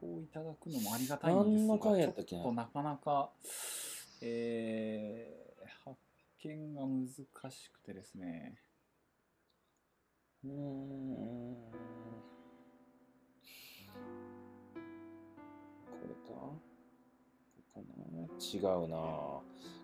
[0.00, 1.78] こういただくのもありがたいんですが
[2.24, 3.30] ちょっとなかなか
[4.20, 5.96] えー、発
[6.44, 7.06] 見が難
[7.50, 8.58] しくてですね。
[10.44, 10.54] うーん。
[15.84, 16.30] これか？
[16.30, 16.60] こ
[17.74, 18.26] こかな？
[18.40, 18.96] 違うな。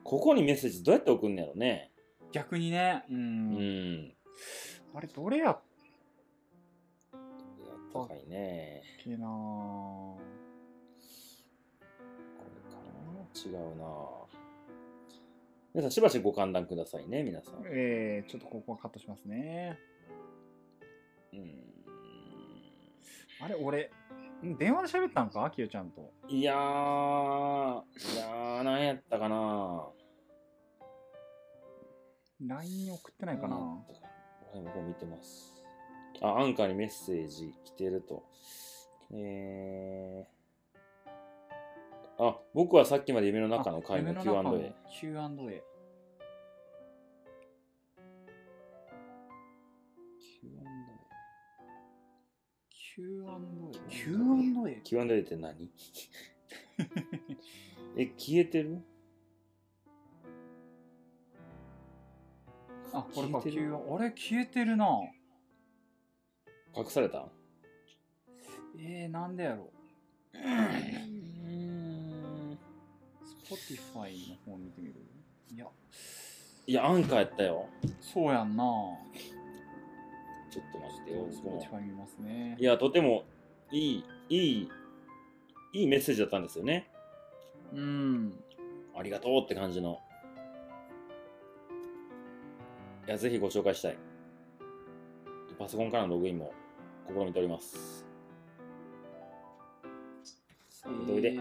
[0.02, 1.92] ここにメッセージどうやって送んねやろね。
[2.32, 3.04] 逆にね。
[3.08, 3.52] ううん
[4.08, 4.14] ん。
[4.94, 5.60] あれどれやっ
[7.94, 8.82] 高いね。
[9.04, 10.18] けなこ
[12.42, 12.90] れかな。
[13.36, 13.84] 違うな。
[15.72, 17.62] 皆さんしばしご歓談くださいね皆さん。
[17.66, 19.78] えー、ちょっとここはカットしますね。
[21.32, 21.64] うん。
[23.40, 23.92] あれ俺
[24.44, 25.48] ん電話で喋ったんか？
[25.54, 26.12] きよちゃんと。
[26.28, 29.86] いやーいやー何やったかな。
[32.40, 34.06] LINE に送ってないかな、何やったか
[34.52, 35.53] はい、僕も見てます。
[36.20, 38.24] あ、アンカーにメッセージ来てると。
[39.12, 44.74] えー、あ、僕はさっきまで夢の中の回の Q&A。
[44.90, 45.62] Q&A
[52.70, 55.70] Q&A Q&A Q&A って何？
[57.96, 58.82] え、消えてる？
[62.92, 63.76] あこれか Q る？
[63.76, 64.86] あれ消えてるな
[66.76, 67.26] 隠された？
[68.78, 69.70] えー、なんでやろ
[70.34, 70.44] うーん
[73.44, 74.94] Spotify の方見てみる？
[75.54, 75.66] いや
[76.66, 77.66] いや、アンカーやったよ。
[78.00, 78.64] そうやんな
[80.50, 81.26] ちょっと待ってよ。
[81.30, 83.24] 僕も Spotify 見ますねいや、とても
[83.70, 84.68] いい、いい、
[85.72, 86.90] いいメッセージだったんですよね。
[87.72, 88.34] うん
[88.96, 90.00] ありがとうって感じの。
[93.06, 93.98] いや、ぜひご紹介したい。
[95.58, 96.54] パソコンからのログインも
[97.06, 98.06] 試みております。
[101.06, 101.38] どいで。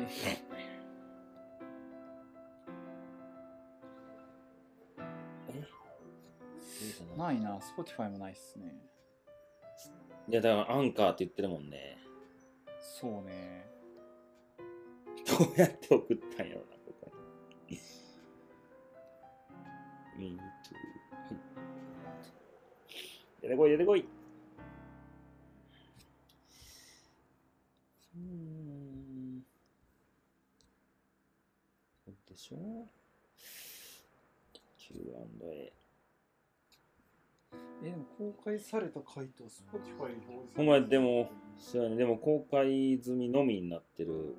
[7.17, 8.73] ないな Spotify もないっすね
[10.29, 11.97] いや、だからアンカーって言ってるもんね。
[12.81, 13.65] そうね
[15.25, 17.11] どうやって送ったんやろな、ここ
[17.69, 17.77] に。
[20.17, 20.39] Me
[23.41, 24.05] てこい、出てこい。
[28.15, 29.45] うーん。
[32.05, 32.87] そうでしょ
[34.77, 35.73] ?Q&A。
[37.85, 44.35] えでも公開された回答 Spotify に表示お前、でも、そうやね、でも公開済みのみになってる。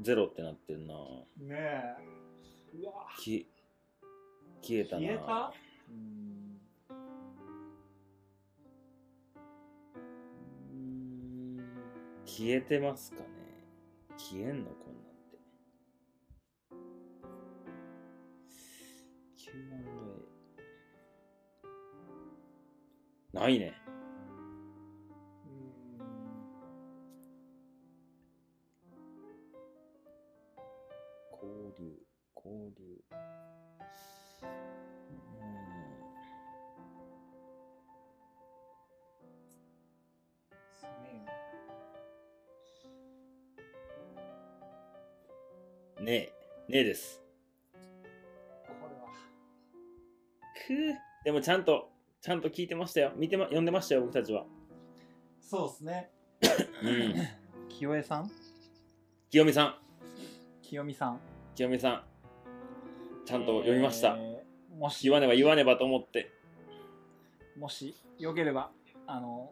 [0.00, 0.94] ゼロってなってるな。
[1.38, 1.96] ねえ
[2.74, 3.46] うわき
[4.62, 5.06] 消えたな。
[5.06, 5.52] 消えた？
[5.88, 6.35] うん
[12.26, 13.26] 消えてますかね？
[14.18, 14.70] 消えんの？
[14.72, 15.38] こんなんて。
[19.36, 19.52] Q&A。
[23.32, 23.74] ないね。
[31.32, 31.98] 交流、
[32.34, 33.02] 交流。
[46.00, 46.12] ね
[46.68, 47.22] え、ねえです。
[47.72, 47.78] こ
[48.88, 49.08] れは
[50.66, 50.94] くぅ。
[51.24, 51.90] でもちゃんと、
[52.20, 53.12] ちゃんと聞いてましたよ。
[53.16, 54.44] 見てま、読んでましたよ、僕たちは。
[55.40, 56.10] そうですね
[56.82, 57.14] うん。
[57.70, 58.30] 清江さん？
[59.30, 59.74] 清美さん、
[60.62, 61.20] 清美さん
[61.54, 62.04] 清美さん。
[63.24, 64.16] ちゃんと読みました。
[64.18, 66.30] えーもし言わねば言わねばと思って。
[67.58, 68.70] もしよければ
[69.06, 69.50] あの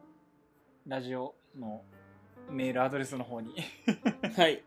[0.86, 1.82] ラジオの
[2.51, 3.55] メールアドレスの方に、
[4.36, 4.62] はい。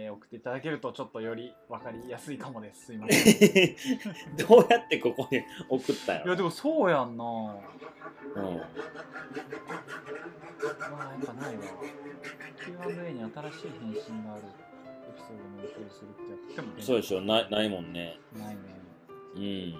[0.00, 3.76] えー送っていただけるとちょっとより分かりやすいかもですすいませんい
[4.48, 6.22] どうやってここに送ったよ。
[6.28, 7.28] やでもそうやんなうん。
[7.28, 7.60] ま
[8.36, 8.44] あや
[11.20, 11.62] っぱないわ
[12.64, 14.42] Q&A に新しい返信がある
[15.08, 18.20] エピソードも表示するってやってもそうでしょないないもんね。
[18.36, 18.60] ないね
[19.34, 19.74] うん。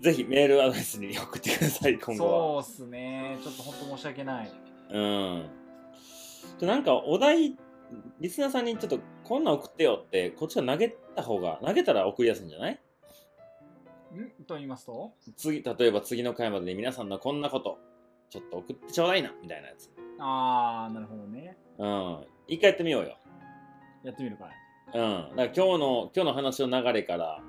[0.00, 2.62] ぜひメールアドレスに送ってください、今後は。
[2.62, 4.50] そうっすねちょっと本当申し訳ない
[4.90, 5.46] うん
[6.58, 7.56] でなんかお題
[8.20, 12.72] リスナーさんにちょっとこんなん送ってよってこっちが投げた方が投げたら送りやすいんじゃない？
[12.72, 12.76] ん？
[14.46, 15.12] と言いますと？
[15.36, 17.78] 次例えば次の回までに皆さんのこんなこと
[18.30, 19.90] ちょっと送ってちょうだいなみたいなやつ。
[20.18, 21.56] ああなるほどね。
[21.78, 22.24] うん。
[22.48, 23.18] 一回やってみようよ。
[24.02, 24.48] やってみるかい。
[24.94, 25.00] うん。
[25.00, 27.40] だから今日の今日の話の流れから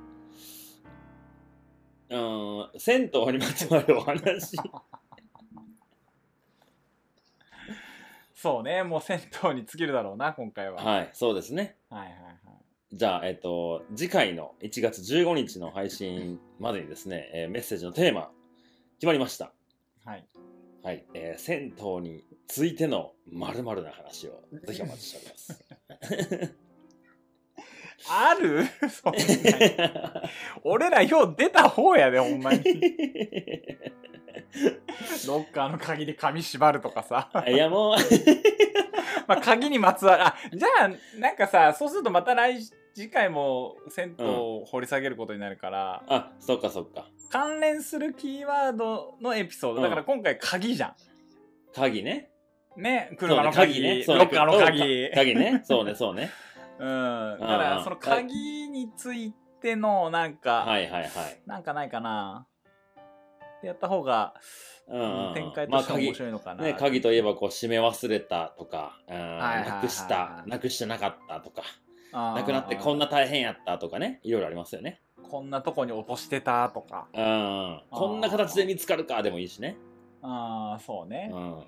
[2.10, 4.58] うん銭湯にまつわるお話
[8.36, 8.84] そうね。
[8.84, 10.84] もう銭湯に尽きるだろうな今回は。
[10.84, 11.78] はいそうですね。
[11.90, 12.36] はいはいはい。
[12.94, 18.30] じゃあ、えっと、次回の1月15日の配信までにですね、えーメッセージのテーマ、
[18.98, 19.52] 決まりました。
[20.06, 20.26] はい。
[20.84, 21.06] はい。
[21.14, 26.56] えー銭湯についての〇〇な話をぜひお待ちしております。
[28.10, 28.64] ある？
[28.90, 30.24] そんな
[30.64, 32.60] 俺らよう出た方やでほんまに
[35.28, 37.30] ロッカーの鍵で紙縛るとかさ。
[37.48, 37.96] いや、もう、
[39.28, 40.24] まあ鍵にまつわる。
[40.24, 42.60] あじゃあなんかさそうするとまた来
[42.94, 47.08] 次回も銭湯を掘り下げることになるから、あ、そっかそっか。
[47.30, 49.82] 関連するキーワードのエピソード。
[49.82, 50.96] だから今回鍵じゃ
[51.74, 52.30] 鍵ね。
[52.78, 54.04] んね車のね鍵ね。
[54.08, 55.10] ロッカーの鍵。
[55.10, 55.16] か。
[55.18, 55.62] 鍵ね。
[55.66, 56.32] そうね、そうね。
[56.80, 57.38] うん。
[57.40, 61.12] だからその鍵についてのなんか、はいはいはい。
[61.46, 62.48] なんかないかな
[63.58, 64.34] ってやった方が、
[64.88, 71.64] うんうん展開まあ鍵としては面白いのかな、ね、鍵といえばこう閉め忘れたとか、なくした、なくしてなかったとか、
[72.14, 75.02] なくなってこんな大変やったとかね、いろいろありますよね。
[75.24, 77.08] こんなとこに落としてたとか。
[77.14, 79.76] うん、こんな形で見つかるかでもいいしね。
[80.22, 81.64] ああそうね、うん、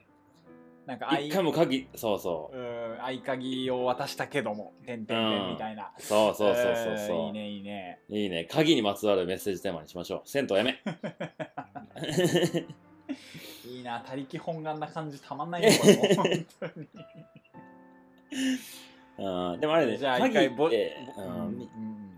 [0.87, 2.57] なんか合一回も鍵、そうそう。
[2.57, 2.67] うん
[3.03, 6.73] 合鍵を渡したけども「てんてんてん」みたいな、う、そうそうそうそう。
[6.73, 7.99] えーそう、いいねいいね。
[8.09, 8.45] いいね。
[8.49, 10.29] 鍵にまつわるメッセージテーマにしましょう。
[10.29, 10.81] 銭湯やめ。
[13.69, 15.69] いいな他力本願な感じたまんないよ
[16.15, 16.25] 本
[16.59, 16.87] 当に。
[19.19, 21.69] うん、でもあれね、じゃあ一鍵って、ぼうん、うん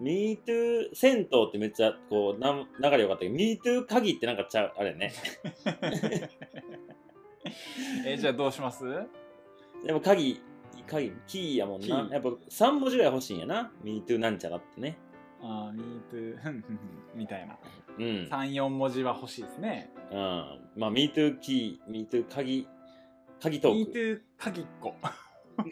[0.02, 5.14] MeToo 銭湯ってめっちゃこうなん流れよかったけど MeToo 鍵ってなんかちゃうあれね
[8.06, 8.84] えじゃあどうします？
[9.86, 10.42] でも鍵
[10.88, 12.08] 鍵キーやもんキー。
[12.10, 13.72] なやっぱ3文字ぐらい欲しいんやな。
[13.84, 14.98] MeToo なんちゃらってね。
[15.42, 16.64] あー、ミートゥー、
[17.16, 17.58] みたいな。
[17.98, 19.90] うん、3、4文字は欲しいですね。
[20.12, 20.18] うん、
[20.76, 22.68] まあ MeToo キー MeToo 鍵
[23.42, 23.78] 鍵トーク。
[23.78, 24.96] ミートゥー鍵っ子。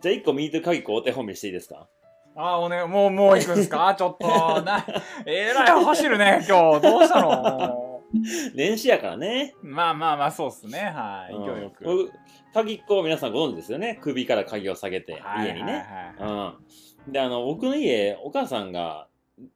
[0.00, 1.88] じゃあ1個 MeToo 鍵こうお手本見していいですか？
[2.36, 3.94] あー、おね、もう、もう行くんすか？
[3.96, 4.26] ちょっと、
[4.62, 4.84] な、
[5.26, 6.80] えらい走るね、今日。
[6.80, 7.83] どうしたの？
[8.54, 10.78] 年始やからねまあまあまあ、そうっすね。
[10.78, 11.34] はい。
[11.34, 11.84] うん勢いよく。
[11.84, 12.12] 僕
[12.52, 19.08] 鍵っ子皆さんご存知ですよね首から鍵を下げてはい家にね、はいはいはいうん、であの僕の家お母さんが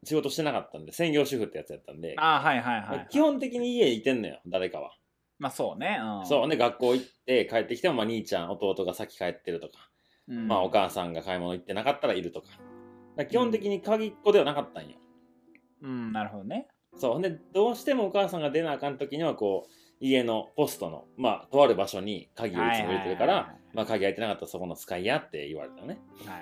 [0.03, 3.07] 仕事してなかったんで専業主婦ってやつやったんで、あー、はいはいはい。
[3.11, 4.93] 基本的に家いてんのよ誰かは、
[5.39, 6.01] まあそうね。
[6.03, 6.27] うん。
[6.27, 9.89] そうね学校行って帰ってきても、まあ、兄ちゃん弟が先帰ってるとか、
[10.27, 10.49] うん。
[10.49, 12.61] まあお母さんが買い物行ってなかったらいるとかだか
[13.19, 14.97] ら基本的に鍵っ子ではなかったんよ、
[15.83, 16.67] うん、なるほどね。
[16.99, 26.41] そうでどうしてもお母さんが出なあかん時にはこう家のポストのまあとある場所に鍵をいつも入れてるから、まあ鍵開いてなかったらそこの使いやって言われたのねはいは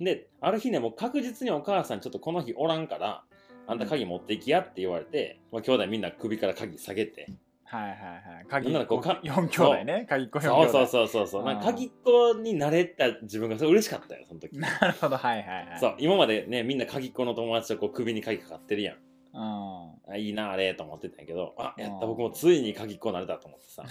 [0.00, 0.04] い。
[0.04, 3.22] である日ねもう確実にお母さんちょっとこの日おらんから
[3.66, 7.28] あんた鍵持っていきやって言われて、まあ、兄弟みんな首から鍵下げて
[7.64, 8.46] はいはいはい。
[8.48, 10.06] 鍵なんならこうか4兄弟ね。
[10.08, 10.72] 鍵っ子4兄そう弟。
[10.72, 15.78] そうそうそうそうあーなんか鍵っ子になれた自分がそれ嬉しかったよその時なるほど、はいはいはい。
[15.78, 18.96] そう今までねみんな鍵っ子の友達とこう首に鍵かかってるやん。
[19.32, 23.84] あいいなあれと思ってたんやけどあやっうんた僕もついに鍵っ子になれたと思ってさ。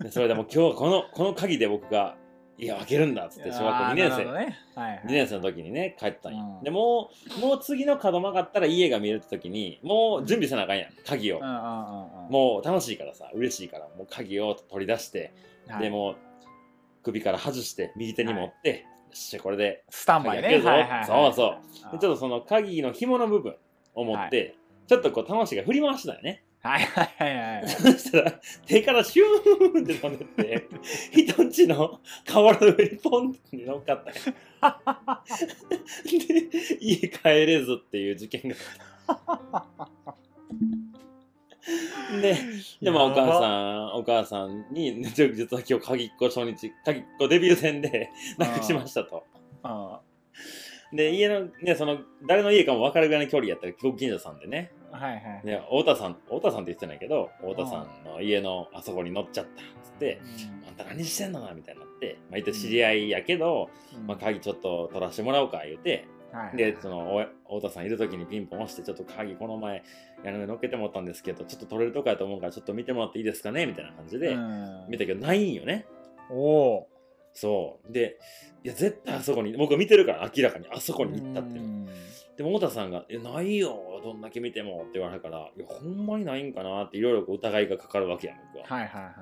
[0.00, 2.16] でそれでもう今日はこのこの鍵で僕が
[2.58, 4.58] 家を開けるんだっつって小学校2年生ね。
[4.74, 5.02] はいはい。
[5.06, 6.62] 2年生の時にね帰ったんや、うん。
[6.62, 11.42] でもうもう次の角曲がったら家が見えるって時にもう準備せなあかんやん鍵を、うん。
[12.32, 15.34] もう楽しいからさ嬉しいからもう鍵を取り出して、
[15.68, 15.82] はい。
[15.82, 16.16] でもう
[17.02, 18.76] 首から外して右手に持って、よ
[19.12, 20.48] っしゃこれでスタンバイね。
[20.48, 21.90] はいはいはいそうそう。
[21.90, 23.54] ちょっとその鍵の紐の部分
[23.94, 24.56] を持って、
[24.86, 26.44] ちょっとこう楽しいが振り回してたよね。
[26.60, 27.68] はいはいはいはい。
[27.68, 30.68] そしたら手からシューンって飛んでって
[31.12, 34.20] 人んちの瓦の上にポンって乗っかったんや
[36.04, 38.56] で家帰れずっていう事件が。
[42.20, 42.36] で
[42.80, 45.24] でまあお母さんお母さんに実
[45.56, 49.24] は今日鍵っ子初日鍵っ子デビュー戦でなくしましたと。
[49.64, 49.96] うん
[50.92, 54.72] で家のねその誰の家かも分かるぐらいの距離やったらご近所さんでね。
[54.90, 55.46] はいはい。
[55.46, 60.20] ね太田さん太田さんって言ってないけど太田さんの家のあそこに乗っちゃったっつって
[60.66, 64.06] あんた何してんのなみたいになって、まあ、言って知り合いやけど、うん。
[64.06, 69.82] まあ、鍵ちょっと取らせてもらおうか言うて、はいでそのお太田さんいる時にピンポン押してちょっと鍵この前
[70.24, 74.86] 屋根乗っけてもらったんですけどちょっと取れるとこやと思うからちょっと見てもらっていいですかねみたいな感じで、うん。
[74.88, 75.86] 見たけどないんよね。
[76.30, 76.88] おお
[77.36, 77.92] そう。
[77.92, 78.18] で
[78.64, 81.60] いや絶対あそこに僕見てるから明らかにあそこに行ったって
[82.36, 89.12] でも太田さんが「えないよどんだけ見ても」って言われるから「いやほんまにないんかな」っていろいろ疑いがかかるわけやん僕は、はいはいはい。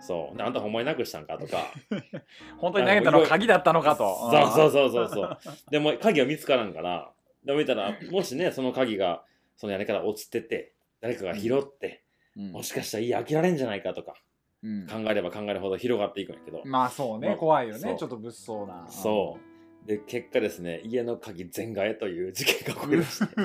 [0.00, 0.36] そう。
[0.36, 1.72] であんたほんまになくしたんかとか。
[2.58, 4.30] 本当に投げたのは鍵だったのかと。
[4.30, 5.70] そうそうそうそうそう。
[5.70, 7.10] でも鍵は見つからんから。
[7.44, 9.24] でも見たらもしねその鍵が
[9.56, 12.02] その屋根から落ちてて誰かが拾って、
[12.36, 12.52] うん。
[12.52, 14.14] もしかしたら家開けられんじゃないかとか
[14.62, 14.86] うん。
[14.86, 17.28] 考えれば考えるほど広がっていくんやけど、まあそうね。
[17.28, 17.96] まあ怖いよね。
[17.98, 18.86] ちょっと物騒な。
[18.88, 19.38] そ
[19.84, 19.88] う。
[19.88, 23.34] で結果ですね家の鍵全替えという事件が起こりまして。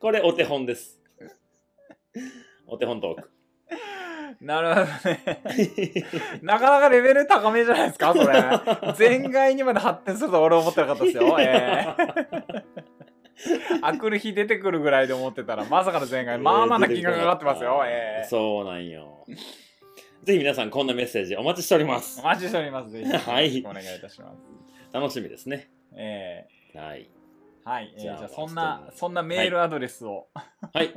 [0.00, 1.00] これお手本です。
[2.66, 3.30] お手本トーク。
[4.40, 4.90] なるほどね。
[6.42, 8.42] なかなかレベル高めじゃないですかそれ。
[8.96, 11.36] 全外にまで発展するとは俺は思ってなかったですよ。
[11.38, 11.94] え
[12.76, 12.79] え
[13.82, 17.82] あくる日出てくるぐらいで思ってたらまさかの全外 まあまあな金額がかかってますよ。
[17.84, 19.26] ええそうなんよ。
[20.22, 22.20] ぜひ皆さんこんなメッセージお待ちしております。
[22.20, 22.90] お待ちしております。
[22.90, 24.38] ぜひはいお願いいたします。
[24.92, 25.70] 楽しみですね。
[25.94, 27.08] えはい。
[27.08, 27.20] え
[27.68, 30.28] はい、えーじゃあじゃあそんなそんなメールアドレスを、
[30.72, 30.92] はい。